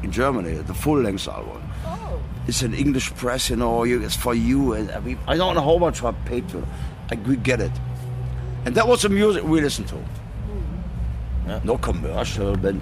in 0.04 0.12
Germany, 0.14 0.54
the 0.54 0.74
full 0.74 1.02
length 1.02 1.28
album. 1.28 1.62
Oh. 1.86 2.22
It's 2.48 2.62
an 2.62 2.74
English 2.74 3.14
press, 3.16 3.50
you 3.50 3.58
know. 3.58 3.84
You, 3.84 4.02
it's 4.02 4.16
for 4.16 4.34
you, 4.34 4.72
and 4.72 4.90
I, 4.92 5.02
mean, 5.02 5.18
I 5.28 5.36
don't 5.36 5.56
know 5.56 5.62
how 5.72 5.78
much 5.80 6.02
I 6.02 6.14
paid 6.32 6.50
for. 6.50 6.60
it. 6.60 6.66
I 7.12 7.16
we 7.28 7.36
get 7.36 7.60
it, 7.60 7.74
and 8.64 8.74
that 8.76 8.88
was 8.88 9.02
the 9.02 9.10
music 9.10 9.44
we 9.44 9.60
listened 9.60 9.90
to. 9.90 9.98
Yeah. 11.46 11.60
No 11.66 11.78
commercial, 11.78 12.56
but 12.56 12.76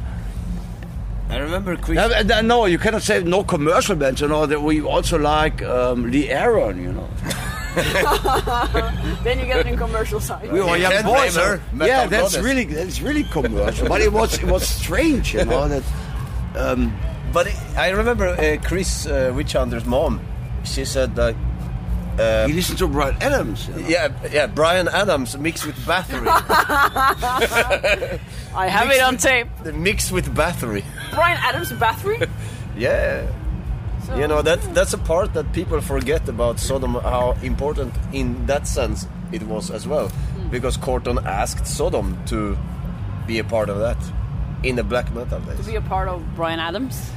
I 1.30 1.38
remember 1.38 1.76
Chris. 1.76 1.98
Yeah, 1.98 2.08
but, 2.08 2.32
uh, 2.32 2.42
no, 2.42 2.66
you 2.66 2.78
cannot 2.78 3.02
say 3.02 3.22
no 3.24 3.44
commercial 3.44 3.96
bands. 3.96 4.22
You 4.22 4.30
know 4.30 4.46
that 4.46 4.62
we 4.62 4.82
also 4.82 5.18
like 5.18 5.62
um, 5.63 6.10
Lee 6.10 6.30
Aaron. 6.30 6.82
You 6.82 6.94
know, 6.94 7.10
Then 9.24 9.40
you 9.40 9.46
get 9.46 9.60
it 9.60 9.68
in 9.68 9.78
commercial 9.78 10.20
side. 10.20 10.52
we 10.52 10.62
were 10.62 10.78
young 10.78 11.04
boys. 11.04 11.34
Flavor, 11.34 11.62
yeah, 11.78 12.08
that's 12.08 12.34
Goddess. 12.34 12.44
really 12.44 12.63
that's 12.66 13.02
really 13.02 13.24
commercial. 13.26 13.88
but 13.88 14.02
it 14.02 14.12
was 14.12 14.40
it 14.40 14.46
was 14.46 14.66
strange, 14.68 15.34
you 15.34 15.46
know. 15.46 15.68
That 15.68 15.84
um, 16.56 16.98
But 17.34 17.48
I 17.76 17.90
remember 17.90 18.28
uh, 18.30 18.58
Chris 18.63 19.06
uh, 19.06 19.32
Witch 19.36 19.54
mom. 19.86 20.22
She 20.63 20.86
said 20.86 21.16
that. 21.16 21.36
he 22.48 22.54
listened 22.54 22.80
to 22.80 22.88
Bryan 22.88 23.16
Adams. 23.22 23.68
You 23.68 23.76
know? 23.76 23.88
Yeah, 23.88 24.30
yeah. 24.32 24.48
Bryan 24.48 24.88
Adams 24.88 25.38
mixed 25.38 25.66
with 25.66 25.76
Bathory. 25.86 26.28
I 28.56 28.68
have 28.70 28.90
it 28.90 29.02
on 29.04 29.18
tape. 29.18 29.48
the 29.63 29.72
mix 29.72 30.12
with 30.12 30.34
battery. 30.34 30.84
Bryan 31.13 31.38
Adams 31.43 31.72
bathroom? 31.74 32.22
Yeah. 32.78 33.26
So- 34.06 34.15
You 34.15 34.28
know 34.28 34.41
that 34.43 34.60
that's 34.76 34.93
a 34.93 34.98
part 35.00 35.34
that 35.34 35.52
people 35.54 35.82
forget 35.82 36.30
about 36.30 36.60
Sodom. 36.60 36.93
How 36.96 37.36
important 37.41 37.93
in 38.13 38.46
that 38.46 38.67
sense 38.67 39.08
it 39.32 39.41
was 39.43 39.72
as 39.72 39.88
well, 39.88 40.10
because 40.52 40.78
Quorthon 40.78 41.26
asked 41.26 41.65
Sodom 41.67 42.15
to 42.28 42.56
be 43.26 43.39
a 43.39 43.43
part 43.43 43.70
of 43.70 43.80
that 43.80 43.98
in 44.63 44.76
the 44.76 44.84
black 44.84 45.12
metal 45.13 45.39
days. 45.39 45.58
to 45.60 45.65
be 45.65 45.76
a 45.76 45.82
part 45.82 46.08
of 46.08 46.22
Bryan 46.36 46.60
Adams. 46.60 47.12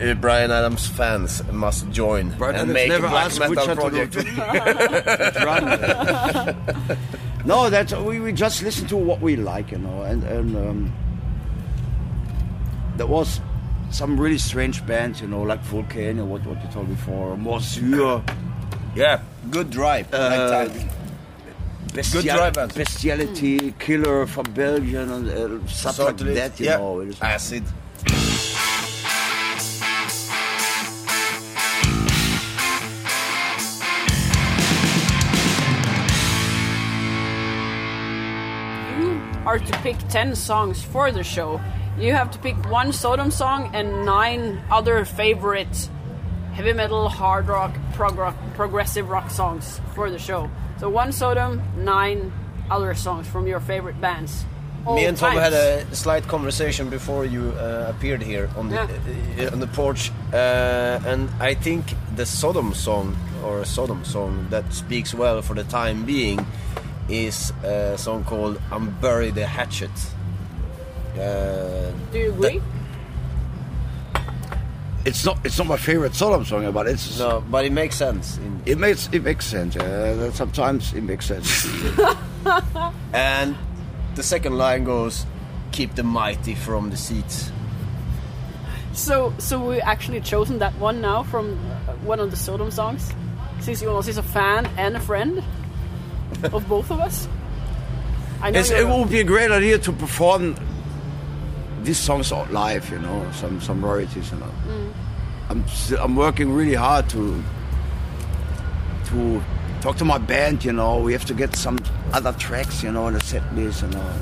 Uh, 0.00 0.14
Bryan 0.14 0.50
Adams 0.50 0.86
fans 0.88 1.42
must 1.52 1.90
join 1.90 2.30
Brian 2.38 2.54
and 2.56 2.70
Adams 2.70 2.74
make 2.74 2.88
never 2.88 3.06
a 3.06 3.10
black 3.10 3.38
metal 3.38 3.48
which 3.50 3.58
one 3.58 3.76
to 3.76 3.82
project. 3.82 4.12
to 5.34 6.56
no, 7.44 7.70
that's 7.70 7.92
we, 7.94 8.20
we 8.20 8.32
just 8.32 8.62
listen 8.62 8.86
to 8.88 8.96
what 8.96 9.20
we 9.20 9.36
like, 9.36 9.72
you 9.72 9.78
know, 9.78 10.02
and 10.02 10.22
and 10.24 10.56
um, 10.56 10.92
there 12.96 13.06
was 13.06 13.40
some 13.90 14.18
really 14.18 14.38
strange 14.38 14.84
bands, 14.86 15.20
you 15.20 15.26
know, 15.26 15.42
like 15.42 15.60
Volcano, 15.62 16.24
what 16.24 16.44
what 16.46 16.62
you 16.62 16.70
told 16.70 16.88
before, 16.88 17.36
Morsure, 17.36 18.22
yeah, 18.94 19.20
good 19.50 19.70
drive. 19.70 20.12
Uh, 20.12 20.18
like 20.18 20.72
that. 20.72 20.86
Bestial- 21.94 22.22
drive 22.36 22.52
bands. 22.54 22.74
Bestiality, 22.74 23.74
Killer 23.78 24.26
from 24.26 24.44
Belgium, 24.54 25.10
and 25.10 25.28
uh, 25.28 25.66
stuff 25.66 25.98
like 25.98 26.16
that, 26.18 26.58
you 26.60 26.66
yeah. 26.66 26.76
know. 26.76 27.00
It 27.00 27.08
is- 27.08 27.20
Acid. 27.20 27.64
You 38.98 39.20
are 39.46 39.58
to 39.58 39.72
pick 39.78 39.96
10 40.08 40.34
songs 40.36 40.82
for 40.82 41.10
the 41.12 41.24
show. 41.24 41.60
You 41.98 42.12
have 42.14 42.30
to 42.32 42.38
pick 42.38 42.56
one 42.70 42.92
Sodom 42.92 43.30
song 43.30 43.70
and 43.74 44.04
nine 44.06 44.62
other 44.70 45.04
favorite 45.04 45.88
heavy 46.52 46.72
metal, 46.72 47.08
hard 47.08 47.46
rock, 47.48 47.74
prog 47.94 48.16
rock, 48.16 48.36
progressive 48.54 49.08
rock 49.08 49.30
songs 49.30 49.80
for 49.94 50.10
the 50.10 50.18
show. 50.18 50.50
So 50.78 50.88
one 50.88 51.12
Sodom, 51.12 51.62
nine 51.76 52.32
other 52.70 52.94
songs 52.94 53.26
from 53.28 53.46
your 53.46 53.60
favorite 53.60 54.00
bands. 54.00 54.44
Me 54.86 55.04
and 55.04 55.16
Tom 55.16 55.34
times. 55.34 55.42
had 55.42 55.52
a 55.52 55.94
slight 55.94 56.26
conversation 56.26 56.88
before 56.88 57.26
you 57.26 57.50
uh, 57.58 57.86
appeared 57.94 58.22
here 58.22 58.48
on 58.56 58.70
the 58.70 58.76
Yeah. 58.76 59.46
uh, 59.48 59.52
on 59.52 59.60
the 59.60 59.66
porch, 59.66 60.10
uh, 60.32 61.00
and 61.04 61.28
I 61.38 61.52
think 61.54 61.84
the 62.16 62.24
Sodom 62.24 62.72
song 62.72 63.14
or 63.44 63.60
a 63.60 63.66
Sodom 63.66 64.04
song 64.04 64.46
that 64.48 64.72
speaks 64.72 65.12
well 65.12 65.42
for 65.42 65.52
the 65.54 65.64
time 65.64 66.04
being 66.06 66.46
is 67.10 67.52
a 67.62 67.98
song 67.98 68.24
called 68.24 68.58
"I'm 68.72 68.88
Buried 69.02 69.34
the 69.34 69.46
Hatchet." 69.46 69.90
Uh, 71.20 71.92
Do 72.12 72.18
you 72.18 72.30
agree? 72.30 72.62
It's 75.04 75.24
not 75.24 75.38
it's 75.44 75.56
not 75.58 75.66
my 75.66 75.76
favorite 75.76 76.14
Sodom 76.14 76.44
song, 76.44 76.70
but 76.72 76.86
it's 76.86 77.18
no, 77.18 77.42
but 77.50 77.64
it 77.64 77.72
makes 77.72 77.96
sense. 77.96 78.38
In, 78.38 78.62
it 78.66 78.78
makes 78.78 79.08
it 79.12 79.22
makes 79.22 79.46
sense. 79.46 79.76
Uh, 79.76 80.30
sometimes 80.32 80.92
it 80.92 81.02
makes 81.02 81.26
sense. 81.26 81.66
and 83.12 83.56
the 84.14 84.22
second 84.22 84.58
line 84.58 84.84
goes, 84.84 85.24
"Keep 85.72 85.94
the 85.94 86.02
mighty 86.02 86.54
from 86.54 86.90
the 86.90 86.96
seats." 86.96 87.50
So, 88.92 89.32
so 89.38 89.64
we 89.64 89.80
actually 89.80 90.20
chosen 90.20 90.58
that 90.58 90.74
one 90.74 91.00
now 91.00 91.22
from 91.22 91.58
uh, 91.88 91.92
one 92.04 92.20
of 92.20 92.30
the 92.30 92.36
Sodom 92.36 92.70
songs, 92.70 93.12
since 93.60 93.80
you 93.80 93.88
Jonas 93.88 94.08
is 94.08 94.18
a 94.18 94.22
fan 94.22 94.66
and 94.76 94.96
a 94.96 95.00
friend 95.00 95.42
of 96.52 96.68
both 96.68 96.90
of 96.90 97.00
us. 97.00 97.28
I 98.42 98.50
know 98.50 98.60
it 98.60 98.86
would 98.86 99.10
be 99.10 99.20
a 99.20 99.24
great 99.24 99.50
idea 99.50 99.78
to 99.78 99.92
perform 99.92 100.56
these 101.84 101.98
songs 101.98 102.32
out 102.32 102.52
live, 102.52 102.88
you 102.90 102.98
know, 102.98 103.26
some 103.32 103.60
some 103.60 103.84
rarities, 103.84 104.30
you 104.32 104.38
know. 104.38 104.52
I'm 105.48 105.62
s- 105.64 105.92
I'm 105.98 106.14
working 106.16 106.52
really 106.52 106.74
hard 106.76 107.08
to 107.10 107.42
to 109.06 109.42
talk 109.80 109.96
to 109.96 110.04
my 110.04 110.18
band, 110.18 110.64
you 110.64 110.72
know. 110.72 110.98
We 110.98 111.12
have 111.12 111.24
to 111.26 111.34
get 111.34 111.56
some 111.56 111.78
other 112.12 112.32
tracks, 112.32 112.82
you 112.82 112.92
know, 112.92 113.08
in 113.08 113.14
the 113.14 113.20
set 113.20 113.42
list, 113.54 113.82
you 113.82 113.88
know. 113.88 114.12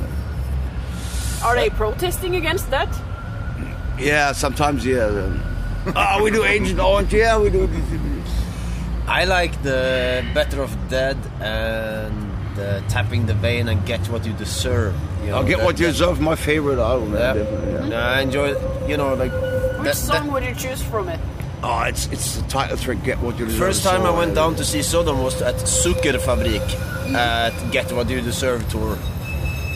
Are 1.45 1.55
they 1.55 1.71
protesting 1.71 2.37
against 2.37 2.71
that? 2.71 2.89
Yeah, 3.99 4.33
sometimes 4.33 4.85
yeah. 4.87 5.33
oh, 5.97 6.21
we 6.25 6.31
do 6.31 6.45
Ancient 6.45 6.81
Orange, 6.81 7.13
yeah, 7.13 7.39
we 7.39 7.51
do. 7.51 7.69
I 9.07 9.25
like 9.25 9.63
the 9.63 10.25
Better 10.35 10.63
Off 10.63 10.77
Dead 10.89 11.17
and 11.41 12.28
the 12.59 12.83
Tapping 12.89 13.27
the 13.27 13.35
Vein 13.35 13.69
and 13.69 13.79
Get 13.87 14.01
What 14.13 14.27
You 14.27 14.33
Deserve. 14.35 14.95
You 15.23 15.31
know, 15.31 15.37
I'll 15.37 15.45
get 15.45 15.59
that- 15.59 15.65
what 15.67 15.79
you 15.79 15.87
that- 15.87 15.93
deserve. 15.93 16.21
My 16.21 16.35
favorite 16.37 16.79
album. 16.79 17.15
Yeah. 17.15 17.35
yeah. 17.35 17.89
No, 17.93 17.97
I 17.97 18.21
enjoy, 18.21 18.49
you 18.91 18.97
know, 18.97 19.15
like. 19.15 19.33
Which 19.79 19.85
that- 19.85 19.97
song 19.97 20.25
that- 20.25 20.33
would 20.33 20.45
you 20.45 20.55
choose 20.55 20.83
from 20.83 21.09
it? 21.09 21.21
Oh, 21.63 21.81
it's 21.91 22.07
it's 22.15 22.37
the 22.37 22.43
title 22.49 22.77
track. 22.77 22.99
Get 23.05 23.19
what 23.21 23.35
you 23.39 23.47
deserve. 23.47 23.59
First 23.67 23.83
time 23.83 24.03
so, 24.03 24.13
I 24.15 24.19
went 24.23 24.35
down 24.35 24.55
to 24.57 24.65
see 24.65 24.81
Sodom 24.83 25.23
was 25.23 25.41
at 25.43 25.57
Sukkerfabrik 25.83 26.67
at 27.15 27.53
Get 27.73 27.91
What 27.93 28.09
You 28.11 28.21
Deserve 28.21 28.63
tour. 28.71 28.97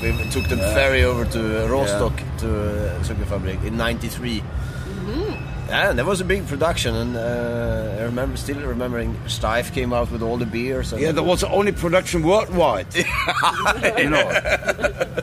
We 0.03 0.11
took 0.31 0.47
the 0.49 0.59
ferry 0.75 1.03
over 1.05 1.25
to 1.35 1.41
Rostock 1.75 2.13
to 2.39 2.49
uh, 2.49 3.03
Sukkerfabrik 3.07 3.65
in 3.65 3.77
'93. 3.77 4.43
Yeah, 5.69 5.93
that 5.93 6.05
was 6.05 6.21
a 6.21 6.25
big 6.25 6.47
production, 6.47 6.95
and 6.95 7.17
uh, 7.17 7.97
I 7.99 8.03
remember 8.03 8.37
still 8.37 8.61
remembering 8.61 9.15
Steif 9.27 9.73
came 9.73 9.93
out 9.93 10.11
with 10.11 10.23
all 10.23 10.37
the 10.37 10.45
beers. 10.47 10.93
And 10.93 11.01
Yeah, 11.01 11.13
that 11.13 11.23
was 11.23 11.41
the 11.41 11.49
only 11.49 11.73
production 11.73 12.23
worldwide. 12.23 12.95
you 13.99 14.11
know. 14.11 15.07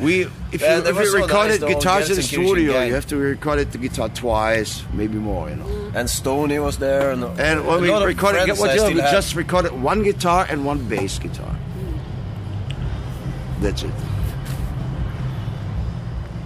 We, 0.00 0.22
if 0.50 0.60
Yeah, 0.60 0.78
you, 0.78 0.86
if 0.86 0.96
you 0.96 1.26
nice, 1.28 1.58
the 1.58 1.68
guitars 1.68 2.10
in 2.10 2.16
the 2.16 2.22
studio, 2.22 2.72
gang. 2.72 2.88
you 2.88 2.94
have 2.94 3.06
to 3.06 3.16
record 3.16 3.60
it 3.60 3.70
the 3.70 3.78
guitar 3.78 4.08
twice, 4.08 4.82
maybe 4.92 5.16
more. 5.16 5.48
You 5.48 5.56
know. 5.56 5.92
and 5.94 6.10
Stoney 6.10 6.58
was 6.58 6.78
there, 6.78 7.12
and, 7.12 7.22
And 7.38 7.64
when 7.64 7.82
we 7.82 7.90
recorded, 7.92 8.46
get 8.46 8.58
what 8.58 8.76
we 8.92 9.00
just 9.00 9.36
recorded 9.36 9.80
one 9.80 10.02
guitar 10.02 10.44
and 10.48 10.64
one 10.64 10.88
bass 10.88 11.20
guitar. 11.20 11.54
That's 13.60 13.84
it. 13.84 13.92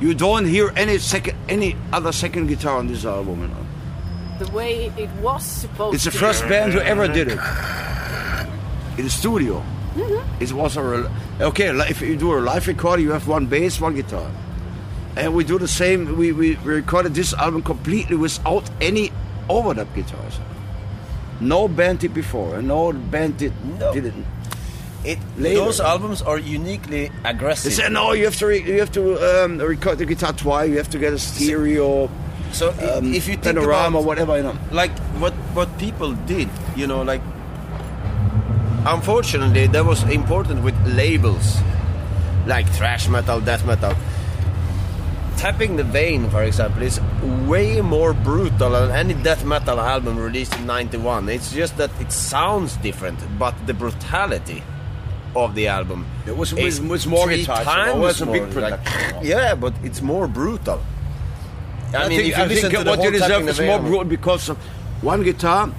You 0.00 0.14
don't 0.14 0.44
hear 0.44 0.72
any 0.76 0.98
second, 0.98 1.36
any 1.48 1.76
other 1.92 2.12
second 2.12 2.48
guitar 2.48 2.78
on 2.78 2.86
this 2.86 3.04
album. 3.04 3.40
You 3.40 3.48
know. 3.48 3.66
The 4.38 4.50
way 4.52 4.92
it 4.98 5.10
was 5.22 5.42
supposed 5.44 5.94
It's 5.94 6.04
the 6.04 6.10
to 6.10 6.18
first 6.18 6.42
band 6.48 6.72
who 6.74 6.80
ever 6.80 7.08
did 7.08 7.28
it 7.28 7.38
in 8.98 9.04
the 9.04 9.10
studio. 9.10 9.62
Mm-hmm. 9.94 10.42
It 10.42 10.52
was 10.52 10.76
a 10.76 11.10
okay. 11.40 11.68
If 11.88 12.02
you 12.02 12.16
do 12.16 12.34
a 12.34 12.40
live 12.40 12.66
recording, 12.66 13.06
you 13.06 13.12
have 13.12 13.26
one 13.26 13.46
bass, 13.46 13.80
one 13.80 13.94
guitar, 13.94 14.30
and 15.16 15.34
we 15.34 15.42
do 15.44 15.58
the 15.58 15.68
same. 15.68 16.18
We, 16.18 16.32
we 16.32 16.56
we 16.56 16.74
recorded 16.74 17.14
this 17.14 17.32
album 17.32 17.62
completely 17.62 18.16
without 18.16 18.68
any 18.82 19.10
overdub 19.48 19.88
guitars. 19.94 20.38
No 21.40 21.68
band 21.68 22.00
did 22.00 22.12
before, 22.12 22.56
and 22.56 22.68
no 22.68 22.92
band 22.92 23.38
did 23.38 23.52
No. 23.78 23.92
did 23.94 24.06
it. 24.06 24.14
It, 25.06 25.18
Later. 25.38 25.60
those 25.60 25.78
albums 25.78 26.20
are 26.20 26.36
uniquely 26.36 27.12
aggressive. 27.24 27.70
They 27.70 27.76
said 27.76 27.92
no, 27.92 28.10
you 28.12 28.24
have 28.24 28.36
to 28.38 28.46
re- 28.46 28.62
you 28.62 28.80
have 28.80 28.90
to 28.92 29.44
um, 29.44 29.58
record 29.58 29.98
the 29.98 30.04
guitar 30.04 30.32
twice. 30.32 30.68
You 30.68 30.78
have 30.78 30.90
to 30.90 30.98
get 30.98 31.12
a 31.12 31.18
stereo, 31.18 32.10
so 32.50 32.70
um, 32.70 33.14
if 33.14 33.28
you 33.28 33.34
think 33.36 33.56
panorama, 33.56 33.98
about 33.98 34.06
whatever 34.06 34.36
you 34.36 34.42
know. 34.42 34.58
like 34.72 34.90
what 35.22 35.32
what 35.54 35.78
people 35.78 36.14
did, 36.26 36.48
you 36.74 36.88
know, 36.88 37.02
like 37.02 37.22
unfortunately 38.84 39.68
that 39.68 39.84
was 39.84 40.02
important 40.10 40.64
with 40.64 40.74
labels 40.86 41.56
like 42.46 42.68
thrash 42.70 43.08
metal, 43.08 43.40
death 43.40 43.64
metal. 43.64 43.94
Tapping 45.36 45.76
the 45.76 45.84
Vein, 45.84 46.30
for 46.30 46.42
example, 46.42 46.82
is 46.82 46.98
way 47.46 47.80
more 47.80 48.14
brutal 48.14 48.70
than 48.70 48.90
any 48.90 49.14
death 49.22 49.44
metal 49.44 49.78
album 49.78 50.18
released 50.18 50.56
in 50.56 50.66
'91. 50.66 51.28
It's 51.28 51.52
just 51.52 51.76
that 51.76 51.90
it 52.00 52.10
sounds 52.10 52.76
different, 52.78 53.20
but 53.38 53.54
the 53.66 53.74
brutality 53.74 54.64
of 55.36 55.54
the 55.54 55.68
album 55.68 56.06
It 56.26 56.36
was 56.36 56.52
is 56.52 56.80
with, 56.80 56.90
with 56.90 57.06
more 57.06 57.26
three 57.26 57.44
times 57.44 57.66
it 57.94 57.96
was 57.98 58.20
a 58.20 58.26
more, 58.26 58.34
big 58.34 58.42
like- 58.42 58.52
production. 58.84 59.18
yeah, 59.22 59.54
but 59.54 59.72
it's 59.84 60.00
more 60.02 60.26
brutal. 60.28 60.80
I, 61.92 61.96
I, 61.96 62.08
mean, 62.08 62.18
think, 62.18 62.30
if 62.32 62.36
you 62.38 62.42
I 62.42 62.46
listen 62.46 62.70
think 62.70 62.78
to 62.78 62.84
the 62.84 62.90
what 62.90 62.98
you 62.98 63.02
whole 63.04 63.12
deserve 63.12 63.28
Tapping 63.30 63.48
is 63.48 63.60
more 63.60 63.78
brutal 63.78 64.04
because 64.04 64.48
of 64.48 64.56
one 65.02 65.22
guitar 65.22 65.70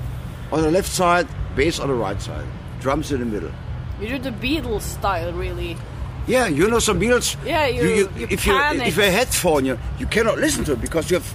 on 0.51 0.61
the 0.61 0.71
left 0.71 0.87
side, 0.89 1.27
bass 1.55 1.79
on 1.79 1.87
the 1.89 1.93
right 1.93 2.21
side, 2.21 2.45
drums 2.79 3.11
in 3.11 3.19
the 3.19 3.25
middle. 3.25 3.51
You 3.99 4.07
do 4.09 4.19
the 4.19 4.31
Beatles 4.31 4.81
style, 4.83 5.33
really. 5.33 5.75
Yeah, 6.27 6.47
you 6.47 6.69
know 6.69 6.79
some 6.79 6.99
Beatles. 6.99 7.35
Yeah, 7.45 7.67
you- 7.67 7.83
you 7.83 8.09
if 8.29 8.45
you 8.45 8.53
panic. 8.53 8.87
if 8.87 8.95
you 8.97 9.03
have 9.03 9.13
a 9.13 9.17
headphone, 9.17 9.65
you 9.65 9.77
you 9.99 10.05
cannot 10.07 10.37
listen 10.39 10.63
to 10.65 10.73
it 10.73 10.81
because 10.81 11.09
you 11.11 11.17
have 11.19 11.33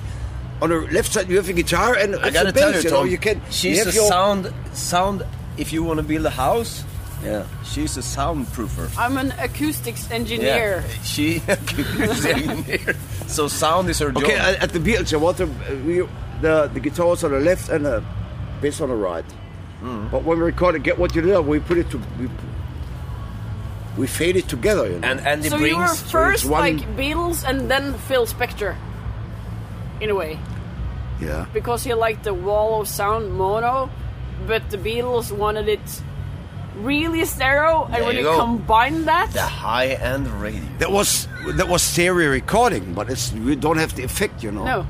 on 0.63 0.71
the 0.71 0.77
left 0.93 1.13
side 1.13 1.29
you 1.29 1.37
have 1.37 1.49
a 1.49 1.53
guitar 1.53 1.95
and 1.95 2.15
I 2.17 2.29
it's 2.29 2.37
gotta 2.37 2.49
a 2.49 2.53
tell 2.53 2.73
bass. 2.73 2.85
you, 2.85 2.91
you 2.91 2.97
know, 2.97 3.05
you 3.05 3.19
can. 3.19 3.37
you 3.37 3.43
she's 3.51 3.79
have 3.79 3.89
a 3.89 3.93
your- 3.97 4.09
sound 4.09 4.53
sound. 4.73 5.23
If 5.59 5.73
you 5.73 5.83
want 5.85 5.99
to 5.99 6.03
build 6.03 6.25
a 6.25 6.31
house, 6.31 6.83
Yeah. 7.23 7.47
she's 7.65 7.97
a 7.97 8.01
soundproofer. 8.01 8.91
I'm 8.99 9.17
an 9.17 9.33
acoustics 9.39 10.11
engineer. 10.11 10.85
Yeah, 10.87 11.03
she 11.05 11.37
is 11.49 12.27
engineer. 12.27 12.95
So 13.27 13.49
sound 13.49 13.89
is 13.91 13.99
her 14.01 14.11
job. 14.13 14.25
Okay, 14.25 14.37
at, 14.37 14.63
at 14.63 14.71
the 14.73 14.79
Beatles, 14.81 15.13
I 15.13 15.17
want 15.19 15.37
to, 15.39 15.45
uh, 15.45 15.77
we, 15.87 15.99
the 16.41 16.69
the 16.75 16.81
guitar 16.81 17.07
was 17.07 17.23
on 17.25 17.31
the 17.31 17.41
left 17.41 17.69
and 17.69 17.85
the 17.87 18.03
bass 18.61 18.81
on 18.81 18.89
the 18.89 18.97
right. 18.97 19.25
Hmm. 19.81 20.09
But 20.11 20.25
when 20.25 20.39
we 20.39 20.45
record 20.45 20.75
it, 20.75 20.83
get 20.83 20.99
what 20.99 21.15
you 21.15 21.23
do, 21.23 21.41
we 21.43 21.61
put 21.61 21.79
it 21.79 21.91
to 21.91 21.99
we, 22.19 22.29
we 23.97 24.07
fade 24.07 24.37
it 24.37 24.49
together. 24.49 24.89
You 24.91 24.99
know. 24.99 25.09
and 25.09 25.21
Andy 25.21 25.49
So 25.49 25.57
you 25.59 25.77
were 25.77 25.85
brings. 25.85 26.03
first 26.11 26.45
one- 26.45 26.61
like 26.61 26.97
Beatles 26.97 27.45
and 27.49 27.71
then 27.71 27.95
Phil 28.09 28.27
Spector, 28.27 28.77
in 30.01 30.11
a 30.11 30.15
way, 30.15 30.39
yeah. 31.21 31.47
because 31.53 31.85
he 31.85 31.95
liked 31.95 32.25
the 32.25 32.35
wall 32.35 32.81
of 32.81 32.89
sound 32.89 33.33
mono, 33.33 33.91
but 34.47 34.69
the 34.71 34.79
Beatles 34.79 35.31
wanted 35.31 35.69
it 35.69 36.03
really 36.77 37.25
stereo, 37.25 37.85
and 37.85 37.95
There 37.95 38.05
when 38.05 38.17
you 38.17 38.31
you 38.31 38.37
combine 38.39 39.05
that, 39.05 39.31
the 39.33 39.43
high-end 39.43 40.27
radio. 40.41 40.63
That 40.79 40.91
was 40.91 41.29
that 41.57 41.69
was 41.69 41.83
stereo 41.83 42.31
recording, 42.31 42.95
but 42.95 43.11
it's 43.11 43.33
you 43.33 43.57
don't 43.57 43.79
have 43.79 43.95
the 43.95 44.03
effect, 44.05 44.43
you 44.43 44.51
know. 44.53 44.65
no, 44.65 44.87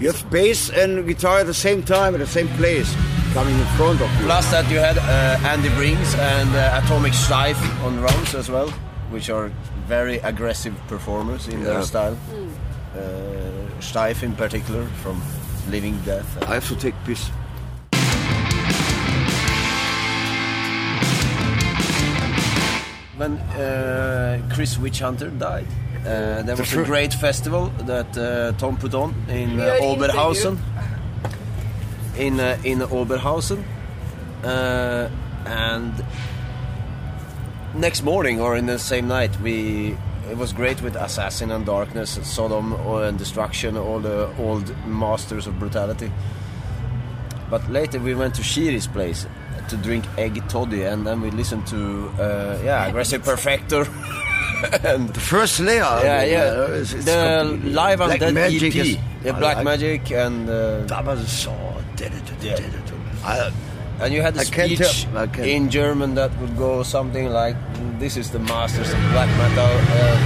You 0.00 0.12
have 0.12 0.30
bass 0.30 0.70
and 0.70 1.06
guitar 1.06 1.40
at 1.40 1.46
the 1.46 1.54
same 1.54 1.82
time 1.82 2.14
at 2.14 2.20
the 2.20 2.26
same 2.26 2.48
place, 2.56 2.94
coming 3.34 3.58
in 3.58 3.66
front 3.76 4.00
of 4.00 4.08
you. 4.18 4.24
Plus 4.26 4.50
that 4.50 4.70
you 4.70 4.78
had 4.78 4.98
uh, 4.98 5.48
Andy 5.52 5.70
Brings 5.70 6.14
and 6.14 6.50
uh, 6.54 6.80
Atomic 6.84 7.12
Steif 7.14 7.56
on 7.84 7.96
drums 7.96 8.34
as 8.34 8.48
well, 8.50 8.68
which 9.10 9.30
are 9.30 9.50
very 9.88 10.18
aggressive 10.18 10.74
performers 10.88 11.48
in 11.48 11.60
Yeah. 11.60 11.66
their 11.66 11.82
style. 11.82 12.16
Uh, 12.94 13.00
Steif 13.80 14.22
in 14.22 14.32
particular 14.36 14.84
from 15.02 15.20
Living 15.70 15.98
Death. 16.04 16.26
I 16.48 16.54
have 16.54 16.66
to 16.68 16.76
take 16.76 16.94
piss. 17.04 17.30
When 23.16 23.38
uh, 23.38 24.46
Chris 24.52 24.76
Witchhunter 24.76 25.30
died, 25.38 25.66
uh, 26.00 26.42
there 26.42 26.54
was 26.54 26.74
a 26.74 26.84
great 26.84 27.14
festival 27.14 27.68
that 27.86 28.16
uh, 28.18 28.52
Tom 28.58 28.76
put 28.76 28.92
on 28.94 29.14
in 29.30 29.58
uh, 29.58 29.78
Oberhausen. 29.80 30.58
In 32.18 32.38
uh, 32.38 32.58
in 32.62 32.80
Oberhausen, 32.80 33.64
uh, 34.44 35.08
and 35.46 36.04
next 37.74 38.02
morning 38.02 38.38
or 38.40 38.54
in 38.54 38.66
the 38.66 38.78
same 38.78 39.08
night, 39.08 39.40
we 39.40 39.96
it 40.30 40.36
was 40.36 40.52
great 40.52 40.82
with 40.82 40.94
Assassin 40.94 41.50
and 41.50 41.64
Darkness, 41.64 42.18
Sodom 42.22 42.74
and 42.74 43.18
Destruction, 43.18 43.78
all 43.78 43.98
the 43.98 44.28
old 44.38 44.74
masters 44.86 45.46
of 45.46 45.58
brutality. 45.58 46.10
But 47.48 47.70
later 47.70 47.98
we 47.98 48.14
went 48.14 48.34
to 48.34 48.42
Shiri's 48.42 48.86
place 48.86 49.26
to 49.68 49.76
drink 49.76 50.04
egg 50.18 50.42
toddy, 50.48 50.82
and 50.84 51.06
then 51.06 51.20
we 51.20 51.30
listened 51.30 51.66
to 51.68 52.08
uh, 52.18 52.58
yeah 52.64 52.86
aggressive 52.86 53.22
perfector 53.22 53.84
and 54.84 55.08
The 55.10 55.20
first 55.20 55.60
layer. 55.60 55.80
yeah 55.80 55.86
album, 55.86 56.30
yeah 56.30 56.44
uh, 56.44 56.62
it's- 56.80 56.92
it's 56.92 57.04
the 57.04 57.38
completely- 57.48 57.72
live 57.72 57.98
Black 57.98 58.20
undead 58.20 58.34
Magic 58.34 58.76
EP, 58.76 58.86
is- 58.86 58.96
yeah, 59.24 59.36
I 59.36 59.38
Black 59.38 59.56
like- 59.56 59.64
Magic, 59.64 60.10
and 60.12 60.48
uh, 60.48 60.80
That 60.86 61.04
was 61.04 61.28
so. 61.30 61.52
Did 61.96 62.12
it, 62.12 62.40
did 62.40 62.60
it. 62.60 62.72
I, 63.24 63.50
and 64.00 64.12
you 64.14 64.20
had 64.22 64.36
a 64.36 64.40
I 64.40 64.44
speech 64.44 64.78
tell- 64.78 65.18
I 65.18 65.26
can't- 65.26 65.48
in 65.48 65.70
German 65.70 66.14
that 66.16 66.30
would 66.40 66.56
go 66.56 66.82
something 66.82 67.30
like, 67.32 67.56
"This 67.98 68.16
is 68.16 68.30
the 68.30 68.38
masters 68.38 68.92
of 68.92 68.98
black 69.12 69.28
metal." 69.40 69.66
Uh, 69.66 70.16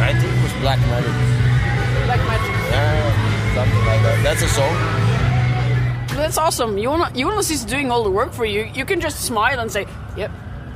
I 0.00 0.12
think 0.14 0.32
it 0.32 0.42
was 0.44 0.52
Black 0.60 0.78
Magic, 0.92 1.12
Black 2.06 2.22
Magic. 2.30 2.54
yeah, 2.70 3.54
something 3.56 3.84
like 3.90 4.02
that. 4.06 4.16
That's 4.22 4.42
a 4.42 4.48
song. 4.48 4.74
That's 6.18 6.36
awesome. 6.38 6.76
You 6.78 6.90
Jonas 7.14 7.50
is 7.50 7.64
doing 7.64 7.90
all 7.90 8.02
the 8.04 8.10
work 8.10 8.32
for 8.32 8.44
you. 8.44 8.68
You 8.74 8.84
can 8.84 9.00
just 9.00 9.20
smile 9.24 9.58
and 9.60 9.70
say, 9.70 9.86
"Yep, 10.16 10.30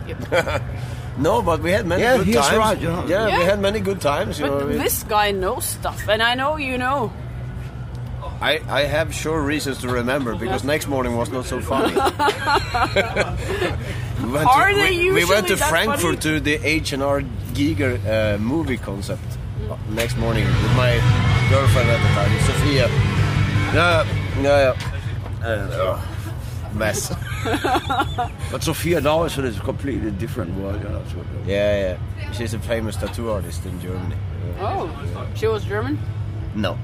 yep." 0.08 0.62
No, 1.18 1.42
but 1.42 1.60
we 1.60 1.70
had 1.72 1.84
many 1.86 2.02
Yeah, 2.02 2.16
good 2.16 2.26
he's 2.26 2.36
times. 2.36 2.56
right, 2.56 2.80
you 2.80 2.88
know. 2.88 3.04
Yeah, 3.06 3.26
we 3.38 3.44
had 3.44 3.60
many 3.60 3.80
good 3.80 4.00
times. 4.00 4.38
You 4.40 4.46
But 4.46 4.58
know, 4.60 4.66
we- 4.66 4.78
this 4.78 5.02
guy 5.02 5.30
knows 5.30 5.66
stuff, 5.66 6.08
and 6.08 6.22
I 6.22 6.34
know 6.34 6.56
you 6.56 6.78
know. 6.78 7.12
I, 8.40 8.60
I 8.68 8.80
have 8.88 9.12
sure 9.14 9.38
reasons 9.40 9.78
to 9.82 9.88
remember 9.88 10.34
because 10.34 10.64
next 10.64 10.88
morning 10.88 11.14
was 11.16 11.28
not 11.30 11.44
so 11.44 11.60
funny. 11.60 11.92
we 11.94 12.00
went 14.32 14.46
Are 14.48 14.70
to, 14.70 14.74
they 14.74 14.96
we, 14.98 15.12
we 15.12 15.24
went 15.24 15.46
to 15.48 15.56
that 15.56 15.68
Frankfurt 15.68 16.00
funny? 16.00 16.16
to 16.18 16.40
the 16.40 16.54
H 16.66 16.92
and 16.92 17.02
R 17.02 17.20
Giger 17.54 17.98
uh, 18.06 18.38
movie 18.38 18.76
concept 18.78 19.22
uh, 19.70 19.76
next 19.90 20.16
morning 20.16 20.44
with 20.46 20.74
my 20.76 20.92
girlfriend 21.50 21.88
at 21.90 22.00
the 22.02 22.08
time, 22.18 22.32
Sophia. 22.48 22.88
Yeah, 23.74 24.04
yeah, 24.40 24.72
yeah. 24.72 24.91
And, 25.44 25.70
oh, 25.72 26.00
mess. 26.74 27.12
but 28.50 28.62
Sophia 28.62 29.00
now 29.00 29.24
is 29.24 29.36
in 29.38 29.44
a 29.46 29.52
completely 29.60 30.10
different 30.12 30.54
world. 30.54 30.82
You 30.82 30.88
know, 30.88 31.02
so, 31.12 31.24
Yeah, 31.46 31.96
yeah. 32.22 32.32
She's 32.32 32.54
a 32.54 32.58
famous 32.58 32.96
tattoo 32.96 33.30
artist 33.30 33.66
in 33.66 33.80
Germany. 33.80 34.16
Oh, 34.60 34.88
she 35.34 35.46
was 35.48 35.64
German. 35.64 35.98
No. 36.54 36.78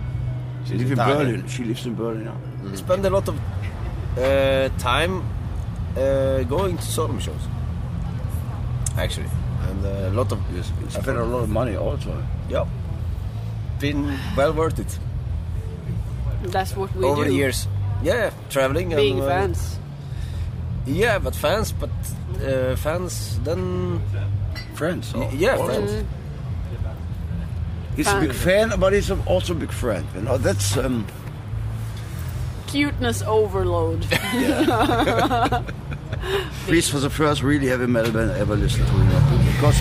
she 0.67 0.75
lives 0.75 0.91
in 0.91 0.97
Berlin. 0.97 1.47
She 1.49 1.65
lives 1.65 1.87
in 1.87 1.95
Berlin 1.95 2.25
now. 2.25 2.37
We 2.65 2.77
spend 2.77 3.05
a 3.07 3.11
lot 3.11 3.29
of 3.29 3.39
uh, 4.19 4.69
time 4.79 5.23
uh, 5.97 6.43
going 6.45 6.77
to 6.77 6.83
Sodom 6.83 7.21
shows. 7.21 7.41
Actually, 8.97 9.31
and 9.69 9.85
uh, 9.85 9.89
a 10.11 10.13
lot 10.13 10.33
of 10.33 10.41
Yes, 10.53 10.73
we 10.83 10.91
spent 10.91 11.17
a 11.19 11.23
lot 11.25 11.43
of 11.45 11.49
money 11.49 11.77
also. 11.77 12.11
yeah, 12.49 12.67
been 13.79 14.19
well 14.37 14.53
worth 14.53 14.79
it 14.81 14.99
That's 16.43 16.75
what 16.77 16.93
we 16.97 17.05
over 17.05 17.23
do. 17.25 17.31
the 17.31 17.37
years. 17.37 17.69
Yeah, 18.03 18.31
traveling 18.51 18.91
Being 18.91 19.19
and, 19.19 19.25
uh, 19.25 19.29
fans. 19.29 19.79
Yeah, 20.87 21.19
but 21.19 21.35
fans, 21.35 21.73
but 21.73 21.91
uh, 22.43 22.77
fans 22.77 23.39
then 23.45 24.01
Friends. 24.75 25.13
y- 25.15 25.29
oh, 25.31 25.35
yeah, 25.35 25.57
also. 25.57 25.67
friends. 25.67 26.05
He's 27.97 28.07
a 28.07 28.21
big 28.21 28.33
fan, 28.33 28.73
but 28.79 28.93
he's 28.93 29.11
also 29.11 29.53
a 29.55 29.57
big 29.57 29.73
friend. 29.73 30.07
You 30.15 30.21
know, 30.23 30.39
that's 30.39 30.77
um, 30.77 31.05
Cuteness 32.69 33.23
overload. 33.23 34.03
Priest 36.67 36.93
was 36.95 37.03
the 37.03 37.11
first 37.11 37.43
really 37.43 37.67
heavy 37.67 37.87
metal 37.87 38.13
band 38.13 38.31
I 38.31 38.39
ever 38.39 38.55
listened 38.55 38.87
to. 38.87 38.93
You 38.93 39.05
know, 39.05 39.53
because 39.53 39.81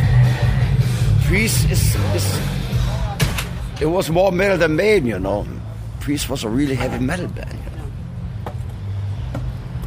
Priest 1.25 1.69
is, 1.69 1.95
is 2.15 2.39
it 3.81 3.85
was 3.85 4.09
more 4.09 4.31
metal 4.31 4.57
than 4.57 4.75
Maiden. 4.75 5.07
You 5.07 5.19
know, 5.19 5.45
Priest 5.99 6.27
was 6.29 6.43
a 6.43 6.49
really 6.49 6.75
heavy 6.75 6.97
metal 6.97 7.27
band. 7.27 7.56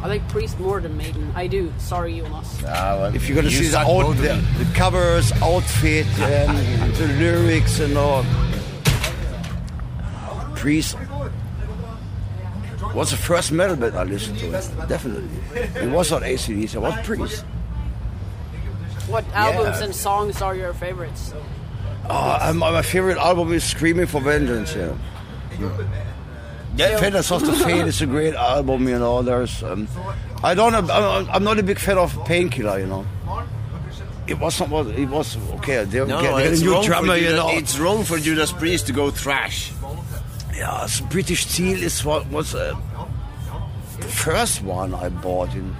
You 0.01 0.07
know? 0.07 0.13
I 0.13 0.17
like 0.17 0.27
Priest 0.29 0.59
more 0.59 0.79
than 0.81 0.97
Maiden. 0.97 1.31
I 1.35 1.47
do. 1.47 1.71
Sorry, 1.77 2.17
Jonas. 2.19 2.57
Ah, 2.65 2.97
well, 2.97 3.15
If 3.15 3.27
you're 3.27 3.35
gonna 3.35 3.49
you 3.49 3.57
see 3.57 3.65
the, 3.65 3.71
suck 3.71 3.87
out, 3.87 4.13
the, 4.17 4.63
the 4.63 4.71
covers, 4.73 5.31
outfit, 5.41 6.05
and 6.19 6.93
the 6.95 7.07
lyrics 7.19 7.79
and 7.79 7.97
all, 7.97 8.25
Priest 10.55 10.95
was 12.93 13.11
the 13.11 13.17
first 13.17 13.51
metal 13.51 13.75
band 13.75 13.95
I 13.95 14.03
listened 14.03 14.37
to. 14.39 14.51
Definitely, 14.87 15.29
it 15.55 15.89
was 15.89 16.11
not 16.11 16.21
ACDC. 16.23 16.75
It 16.75 16.79
was 16.79 16.93
Priest. 17.05 17.45
What 19.07 19.25
albums 19.33 19.79
Yeah. 19.79 19.85
and 19.85 19.95
songs 19.95 20.41
are 20.41 20.55
your 20.55 20.73
favorites? 20.73 21.33
Uh, 22.07 22.39
and 22.43 22.59
my, 22.59 22.71
my 22.71 22.81
favorite 22.81 23.17
album 23.17 23.51
is 23.53 23.63
Screaming 23.63 24.05
for 24.07 24.21
Vengeance. 24.21 24.75
Yeah. 24.75 24.93
Yeah, 25.59 25.85
Defenders 26.75 27.31
of 27.31 27.45
the 27.45 27.51
Faith 27.53 27.85
is 27.85 28.01
a 28.01 28.05
great 28.05 28.33
album. 28.33 28.87
You 28.87 28.97
know, 28.99 29.21
there's. 29.21 29.61
Um, 29.63 29.87
I 30.43 30.53
don't. 30.53 30.73
I'm, 30.73 30.89
I'm 31.29 31.43
not 31.43 31.59
a 31.59 31.63
big 31.63 31.79
fan 31.79 31.97
of 31.97 32.13
Painkiller. 32.25 32.79
You 32.79 32.87
know. 32.87 33.05
It 34.27 34.39
was 34.39 34.59
not. 34.59 34.87
It 34.87 35.09
was 35.09 35.35
okay. 35.55 35.83
They, 35.83 35.99
No, 36.05 36.21
get, 36.21 36.37
get 36.37 36.51
it's 36.53 36.61
a 36.61 36.63
new 36.63 36.71
wrong, 36.73 36.85
drummer. 36.85 37.07
for 37.07 37.15
You 37.17 37.27
Judas, 37.29 37.37
know. 37.39 37.49
it's 37.57 37.79
wrong 37.79 38.03
for 38.03 38.17
Judas 38.19 38.51
Priest 38.53 38.87
to 38.87 38.93
go 38.93 39.11
thrash. 39.11 39.71
Yeah, 40.55 40.87
British 41.09 41.45
Steel 41.47 41.81
is 41.81 42.05
what 42.05 42.27
was 42.27 42.55
uh, 42.55 42.75
the 43.99 44.07
first 44.07 44.61
one 44.61 44.93
I 44.93 45.09
bought 45.09 45.53
in 45.55 45.75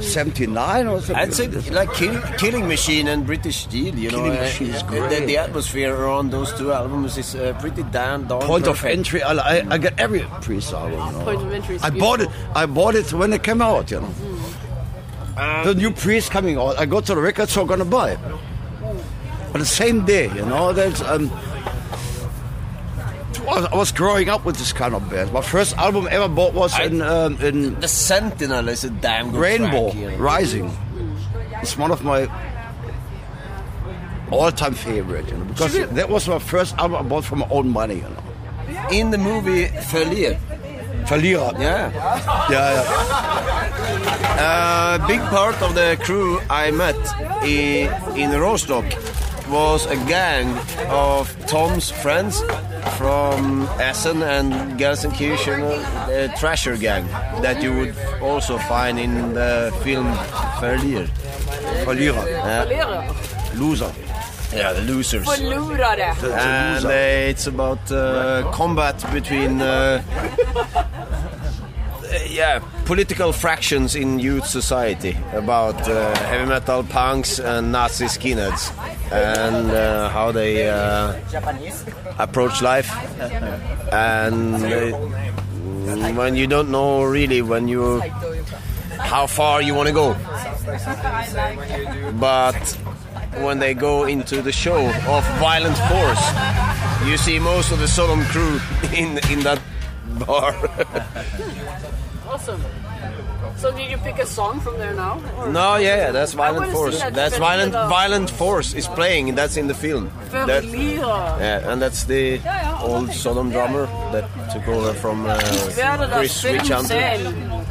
'79 0.00 0.86
or 0.86 1.00
something. 1.00 1.16
I'd 1.16 1.34
say 1.34 1.48
like 1.70 1.92
kill, 1.94 2.20
Killing 2.38 2.66
Machine 2.66 3.08
and 3.08 3.26
British 3.26 3.58
Steel. 3.64 3.94
You 3.94 4.10
Killing 4.10 4.32
know, 4.34 4.38
uh, 4.38 4.42
Machine 4.42 4.70
is 4.70 4.82
the- 4.82 4.88
great. 4.88 5.10
The, 5.10 5.26
the 5.26 5.36
atmosphere 5.38 5.94
around 5.94 6.30
those 6.30 6.52
two 6.54 6.72
albums 6.72 7.18
is 7.18 7.34
uh, 7.34 7.56
pretty 7.60 7.82
damn 7.84 8.26
darn 8.26 8.42
Point 8.46 8.66
of 8.66 8.84
entry. 8.84 9.22
I, 9.22 9.32
I, 9.34 9.66
I 9.74 9.78
get 9.78 9.98
every 10.00 10.20
Priest 10.40 10.72
album. 10.72 10.92
You 11.06 11.12
know. 11.18 11.24
Point 11.24 11.42
of 11.42 11.52
entry 11.52 11.76
is 11.76 11.82
I 11.82 11.90
bought 11.90 12.20
it. 12.20 12.28
I 12.54 12.66
bought 12.66 12.94
it 12.94 13.12
when 13.12 13.32
it 13.32 13.42
came 13.42 13.60
out. 13.62 13.90
You 13.90 14.00
know. 14.00 15.64
the 15.64 15.74
new 15.74 15.90
Priest 15.92 16.30
coming 16.30 16.56
out. 16.58 16.78
I 16.78 16.86
go 16.86 17.00
to 17.00 17.14
the 17.14 17.20
record 17.20 17.48
store, 17.48 17.66
gonna 17.66 17.84
buy 17.84 18.12
it. 18.12 18.18
On 19.54 19.60
the 19.60 19.66
same 19.66 20.04
day, 20.06 20.28
you 20.34 20.46
know. 20.46 20.72
That's 20.72 21.02
um. 21.02 21.30
I 23.52 23.56
was- 23.60 23.68
I 23.72 23.76
was 23.76 23.92
growing 23.92 24.28
up 24.30 24.44
with 24.46 24.56
this 24.56 24.72
kind 24.72 24.94
of 24.94 25.08
band. 25.10 25.32
My 25.32 25.42
first 25.42 25.76
album 25.76 26.08
ever 26.10 26.28
bought 26.28 26.54
was 26.54 26.72
I- 26.74 26.84
in 26.84 27.02
um, 27.02 27.36
in 27.42 27.78
The 27.80 27.88
Sentinel 27.88 28.68
is 28.68 28.84
a 28.84 28.90
damn 28.90 29.30
good 29.30 29.40
Rainbow 29.40 29.90
track. 29.92 30.14
Rising. 30.18 30.70
It's 31.60 31.76
one 31.76 31.90
of 31.92 32.02
my 32.02 32.28
all-time 34.30 34.74
favorite, 34.74 35.28
you 35.28 35.36
know, 35.36 35.44
because 35.44 35.74
that 35.98 36.08
was 36.08 36.26
my 36.28 36.38
first 36.38 36.74
album 36.78 36.96
I 36.96 37.02
bought 37.02 37.24
from 37.24 37.40
my 37.40 37.48
own 37.50 37.68
money, 37.68 37.96
you 37.96 38.08
know. 38.14 38.22
In 38.90 39.10
the 39.10 39.18
movie 39.18 39.66
Verlier, 39.90 40.38
Verlierer. 41.04 41.52
yeah, 41.60 41.90
yeah, 42.50 42.82
yeah. 44.40 44.96
a 44.96 45.06
big 45.06 45.20
part 45.36 45.60
of 45.60 45.74
the 45.74 45.98
crew 46.02 46.40
I 46.48 46.70
met 46.70 46.96
in, 47.44 47.92
in 48.16 48.30
Rostock 48.40 48.86
was 49.50 49.84
a 49.86 49.96
gang 50.06 50.48
of 50.88 51.28
Tom's 51.46 51.90
friends 51.90 52.42
from 52.98 53.68
Essen 53.78 54.22
and 54.22 54.78
Gelsenkirchen, 54.78 55.60
the 56.06 56.32
Trasher 56.36 56.78
gang 56.78 57.06
that 57.42 57.62
you 57.62 57.72
would 57.76 57.94
also 58.20 58.58
find 58.58 58.98
in 58.98 59.34
the 59.34 59.72
film 59.82 60.06
Verlier. 60.60 61.08
Verlierer. 61.84 62.24
Verlierer. 62.42 63.58
Loser. 63.58 63.92
Yeah, 64.54 64.72
the 64.74 64.82
losers. 64.82 65.26
Förlorare. 65.26 66.12
It's 66.12 66.24
and 66.24 66.84
uh, 66.84 67.30
it's 67.30 67.46
about 67.46 67.90
uh, 67.90 68.50
combat 68.52 69.02
between 69.12 69.62
uh, 69.62 70.02
uh, 70.74 70.82
yeah 72.28 72.60
political 72.84 73.32
fractions 73.32 73.94
in 73.94 74.18
youth 74.18 74.46
society 74.46 75.16
about 75.32 75.76
uh, 75.88 76.14
heavy 76.26 76.48
metal 76.48 76.82
punks 76.84 77.38
and 77.38 77.72
Nazi 77.72 78.06
skinheads 78.06 78.72
and 79.12 79.70
uh, 79.70 80.08
how 80.10 80.32
they 80.32 80.68
uh, 80.68 81.14
approach 82.18 82.60
life 82.62 82.90
and 83.92 84.54
uh, 84.64 86.12
when 86.14 86.36
you 86.36 86.46
don't 86.46 86.70
know 86.70 87.04
really 87.04 87.42
when 87.42 87.68
you 87.68 88.02
how 88.98 89.26
far 89.26 89.62
you 89.62 89.74
want 89.74 89.88
to 89.88 89.94
go 89.94 90.14
but 92.18 92.78
when 93.40 93.58
they 93.58 93.74
go 93.74 94.04
into 94.04 94.42
the 94.42 94.52
show 94.52 94.86
of 95.08 95.24
violent 95.38 95.76
force, 95.88 97.08
you 97.08 97.16
see 97.16 97.38
most 97.38 97.72
of 97.72 97.78
the 97.78 97.88
Sodom 97.88 98.22
crew 98.26 98.60
in 98.94 99.18
in 99.30 99.40
that 99.40 99.60
bar. 100.26 100.54
Awesome. 102.42 102.62
So 103.56 103.70
did 103.70 103.88
you 103.90 103.98
pick 103.98 104.18
a 104.18 104.26
song 104.26 104.58
from 104.58 104.76
there 104.78 104.94
now? 104.94 105.14
No, 105.46 105.76
yeah, 105.76 105.96
yeah, 105.96 106.10
that's 106.10 106.32
violent 106.32 106.72
force. 106.72 106.98
that 106.98 107.14
That's 107.14 107.38
violent. 107.38 107.72
Violent 107.72 108.30
force 108.30 108.74
is 108.74 108.88
playing. 108.88 109.36
That's 109.36 109.56
in 109.56 109.68
the 109.68 109.74
film. 109.74 110.10
That, 110.32 110.64
yeah, 110.64 111.70
and 111.70 111.80
that's 111.80 112.04
the 112.04 112.40
old 112.82 113.12
Sodom 113.12 113.50
drummer 113.50 113.86
that 114.10 114.26
took 114.52 114.66
over 114.66 114.92
from 114.94 115.26
uh, 115.26 115.38
Chris 115.38 116.42
Witchhunter. 116.42 117.61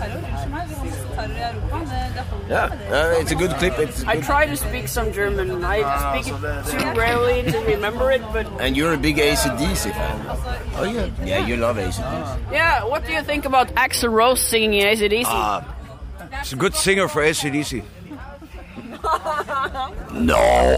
Filmscen. 2.52 2.90
Yeah, 2.92 3.16
uh, 3.16 3.22
it's 3.22 3.32
a 3.32 3.36
good 3.36 3.52
clip. 3.60 3.80
It's 3.80 4.04
a 4.04 4.08
I 4.08 4.16
good- 4.16 4.26
try 4.26 4.46
to 4.46 4.56
speak 4.56 4.88
some 4.88 5.12
German. 5.14 5.64
I 5.64 5.82
speak 6.22 6.34
it 6.34 6.66
too 6.72 7.00
rarely 7.00 7.44
to 7.52 7.58
remember 7.60 8.12
it, 8.12 8.22
but 8.34 8.46
and 8.60 8.76
you're 8.78 8.94
a 8.94 8.98
big 8.98 9.18
ACDC 9.18 9.92
fan. 9.92 10.20
Oh 10.78 10.84
yeah, 10.84 11.10
yeah, 11.26 11.48
you 11.48 11.58
love 11.58 11.78
ACDC. 11.78 12.38
yeah. 12.52 12.84
What 12.84 13.06
do 13.06 13.12
you 13.14 13.24
think 13.24 13.46
about 13.46 13.68
Axl 13.76 14.10
Rose 14.12 14.42
singing 14.42 14.84
ACDC? 14.84 15.26
Ah, 15.28 15.64
It's 16.42 16.54
a 16.54 16.56
good 16.56 16.76
singer 16.76 17.08
for 17.08 17.22
ACDC. 17.24 17.84
No. 20.14 20.78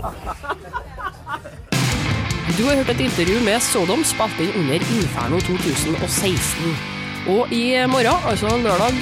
Du 2.57 2.63
har 2.67 2.75
hørt 2.75 2.89
et 2.89 2.99
intervju 2.99 3.39
med 3.45 3.59
Sodom 3.59 4.03
spilt 4.03 4.39
inn 4.39 4.53
under 4.59 4.73
Inferno 4.73 5.39
2016. 5.39 6.92
Og 7.27 7.51
i 7.55 7.63
morgen, 7.87 8.27
altså 8.27 8.51
lørdag 8.57 8.99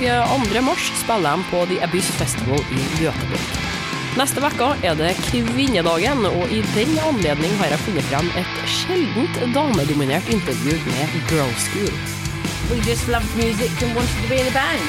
2. 0.54 0.62
mars, 0.62 0.92
spiller 1.02 1.36
de 1.36 1.50
på 1.50 1.66
The 1.66 1.82
Abyss 1.84 2.12
Festival 2.22 2.62
i 2.72 2.86
Göteborg. 3.02 3.60
Neste 4.20 4.44
uke 4.44 4.72
er 4.84 4.96
det 5.00 5.16
kvinnedagen, 5.30 6.26
og 6.26 6.52
i 6.52 6.62
den 6.76 6.98
anledning 7.10 7.54
har 7.62 7.74
jeg 7.74 7.86
funnet 7.86 8.10
frem 8.12 8.34
et 8.38 8.58
sjeldent 8.68 9.44
damedominert 9.56 10.34
intervju 10.34 10.76
med 10.92 11.22
Girl 11.32 11.54
School. 11.58 11.96
we 12.72 12.80
just 12.82 13.08
loved 13.10 13.36
music 13.36 13.70
and 13.84 13.94
wanted 13.96 14.22
to 14.24 14.30
be 14.30 14.40
in 14.40 14.48
a 14.48 14.52
band. 14.52 14.82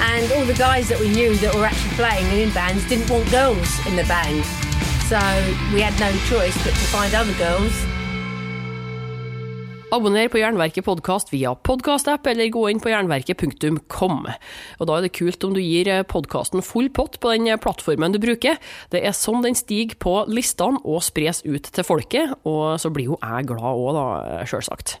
And 0.00 0.30
all 0.32 0.44
the 0.44 0.54
guys 0.54 0.88
that 0.88 1.00
we 1.00 1.08
knew 1.08 1.34
that 1.36 1.54
were 1.54 1.64
actually 1.64 1.96
playing 1.96 2.24
and 2.26 2.38
in 2.38 2.50
bands 2.52 2.86
didn't 2.88 3.10
want 3.10 3.28
girls 3.30 3.84
in 3.86 3.96
the 3.96 4.04
band. 4.04 4.44
So 5.10 5.18
we 5.72 5.80
had 5.80 5.98
no 5.98 6.12
choice 6.30 6.56
but 6.62 6.74
to 6.74 6.86
find 6.94 7.14
other 7.14 7.34
girls. 7.34 7.93
Abonner 9.92 10.30
på 10.32 10.38
Jernverket 10.40 10.86
podkast 10.86 11.28
via 11.32 11.52
podkastapp, 11.54 12.24
eller 12.30 12.48
gå 12.52 12.62
inn 12.70 12.80
på 12.80 12.88
jernverket.kom. 12.88 14.24
Og 14.80 14.88
Da 14.88 14.96
er 14.96 15.04
det 15.04 15.12
kult 15.18 15.44
om 15.44 15.52
du 15.52 15.60
gir 15.60 15.90
podkasten 16.08 16.64
full 16.64 16.88
pott 16.88 17.18
på 17.20 17.34
den 17.34 17.50
plattformen 17.60 18.14
du 18.14 18.18
bruker. 18.22 18.56
Det 18.94 19.04
er 19.04 19.16
sånn 19.16 19.44
den 19.44 19.58
stiger 19.58 19.98
på 20.00 20.16
listene 20.30 20.80
og 20.84 21.04
spres 21.04 21.44
ut 21.44 21.68
til 21.68 21.86
folket, 21.86 22.32
og 22.48 22.80
så 22.80 22.90
blir 22.94 23.12
jo 23.12 23.20
jeg 23.20 23.50
glad 23.52 23.68
òg, 23.84 23.90
da, 23.98 24.06
sjølsagt. 24.48 24.96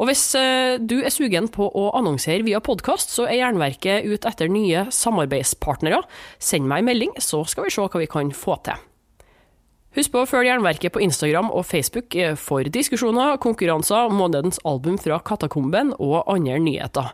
Og 0.00 0.08
hvis 0.08 0.26
eh, 0.40 0.80
du 0.80 0.98
er 1.04 1.12
sugen 1.12 1.50
på 1.52 1.68
å 1.68 1.90
annonsere 1.98 2.42
via 2.46 2.58
podkast, 2.64 3.12
så 3.12 3.28
er 3.28 3.42
Jernverket 3.42 4.08
ute 4.08 4.32
etter 4.32 4.50
nye 4.50 4.86
samarbeidspartnere. 4.88 6.02
Send 6.40 6.66
meg 6.66 6.82
en 6.82 6.92
melding, 6.92 7.18
så 7.20 7.44
skal 7.44 7.68
vi 7.68 7.74
se 7.76 7.84
hva 7.84 8.00
vi 8.00 8.08
kan 8.10 8.32
få 8.34 8.56
til. 8.64 8.89
Husk 9.96 10.12
på 10.14 10.20
å 10.22 10.26
følge 10.28 10.52
Jernverket 10.52 10.94
på 10.94 11.00
Instagram 11.02 11.48
og 11.50 11.64
Facebook 11.66 12.14
eh, 12.14 12.36
for 12.38 12.62
diskusjoner, 12.62 13.40
konkurranser, 13.42 14.12
månedens 14.14 14.62
album 14.62 15.00
fra 15.02 15.18
Katakomben 15.26 15.90
og 15.98 16.20
andre 16.30 16.60
nyheter. 16.62 17.10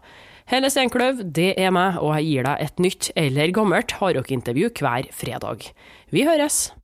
Helle 0.53 0.68
Steinkløv, 0.70 1.24
det 1.24 1.55
er 1.57 1.72
meg, 1.74 1.97
og 2.05 2.12
jeg 2.18 2.29
gir 2.29 2.47
deg 2.47 2.66
et 2.68 2.85
nytt 2.85 3.11
eller 3.16 3.57
gammelt 3.57 3.97
hardrockintervju 3.97 4.74
hver 4.77 5.09
fredag. 5.16 5.70
Vi 6.12 6.29
høres! 6.29 6.66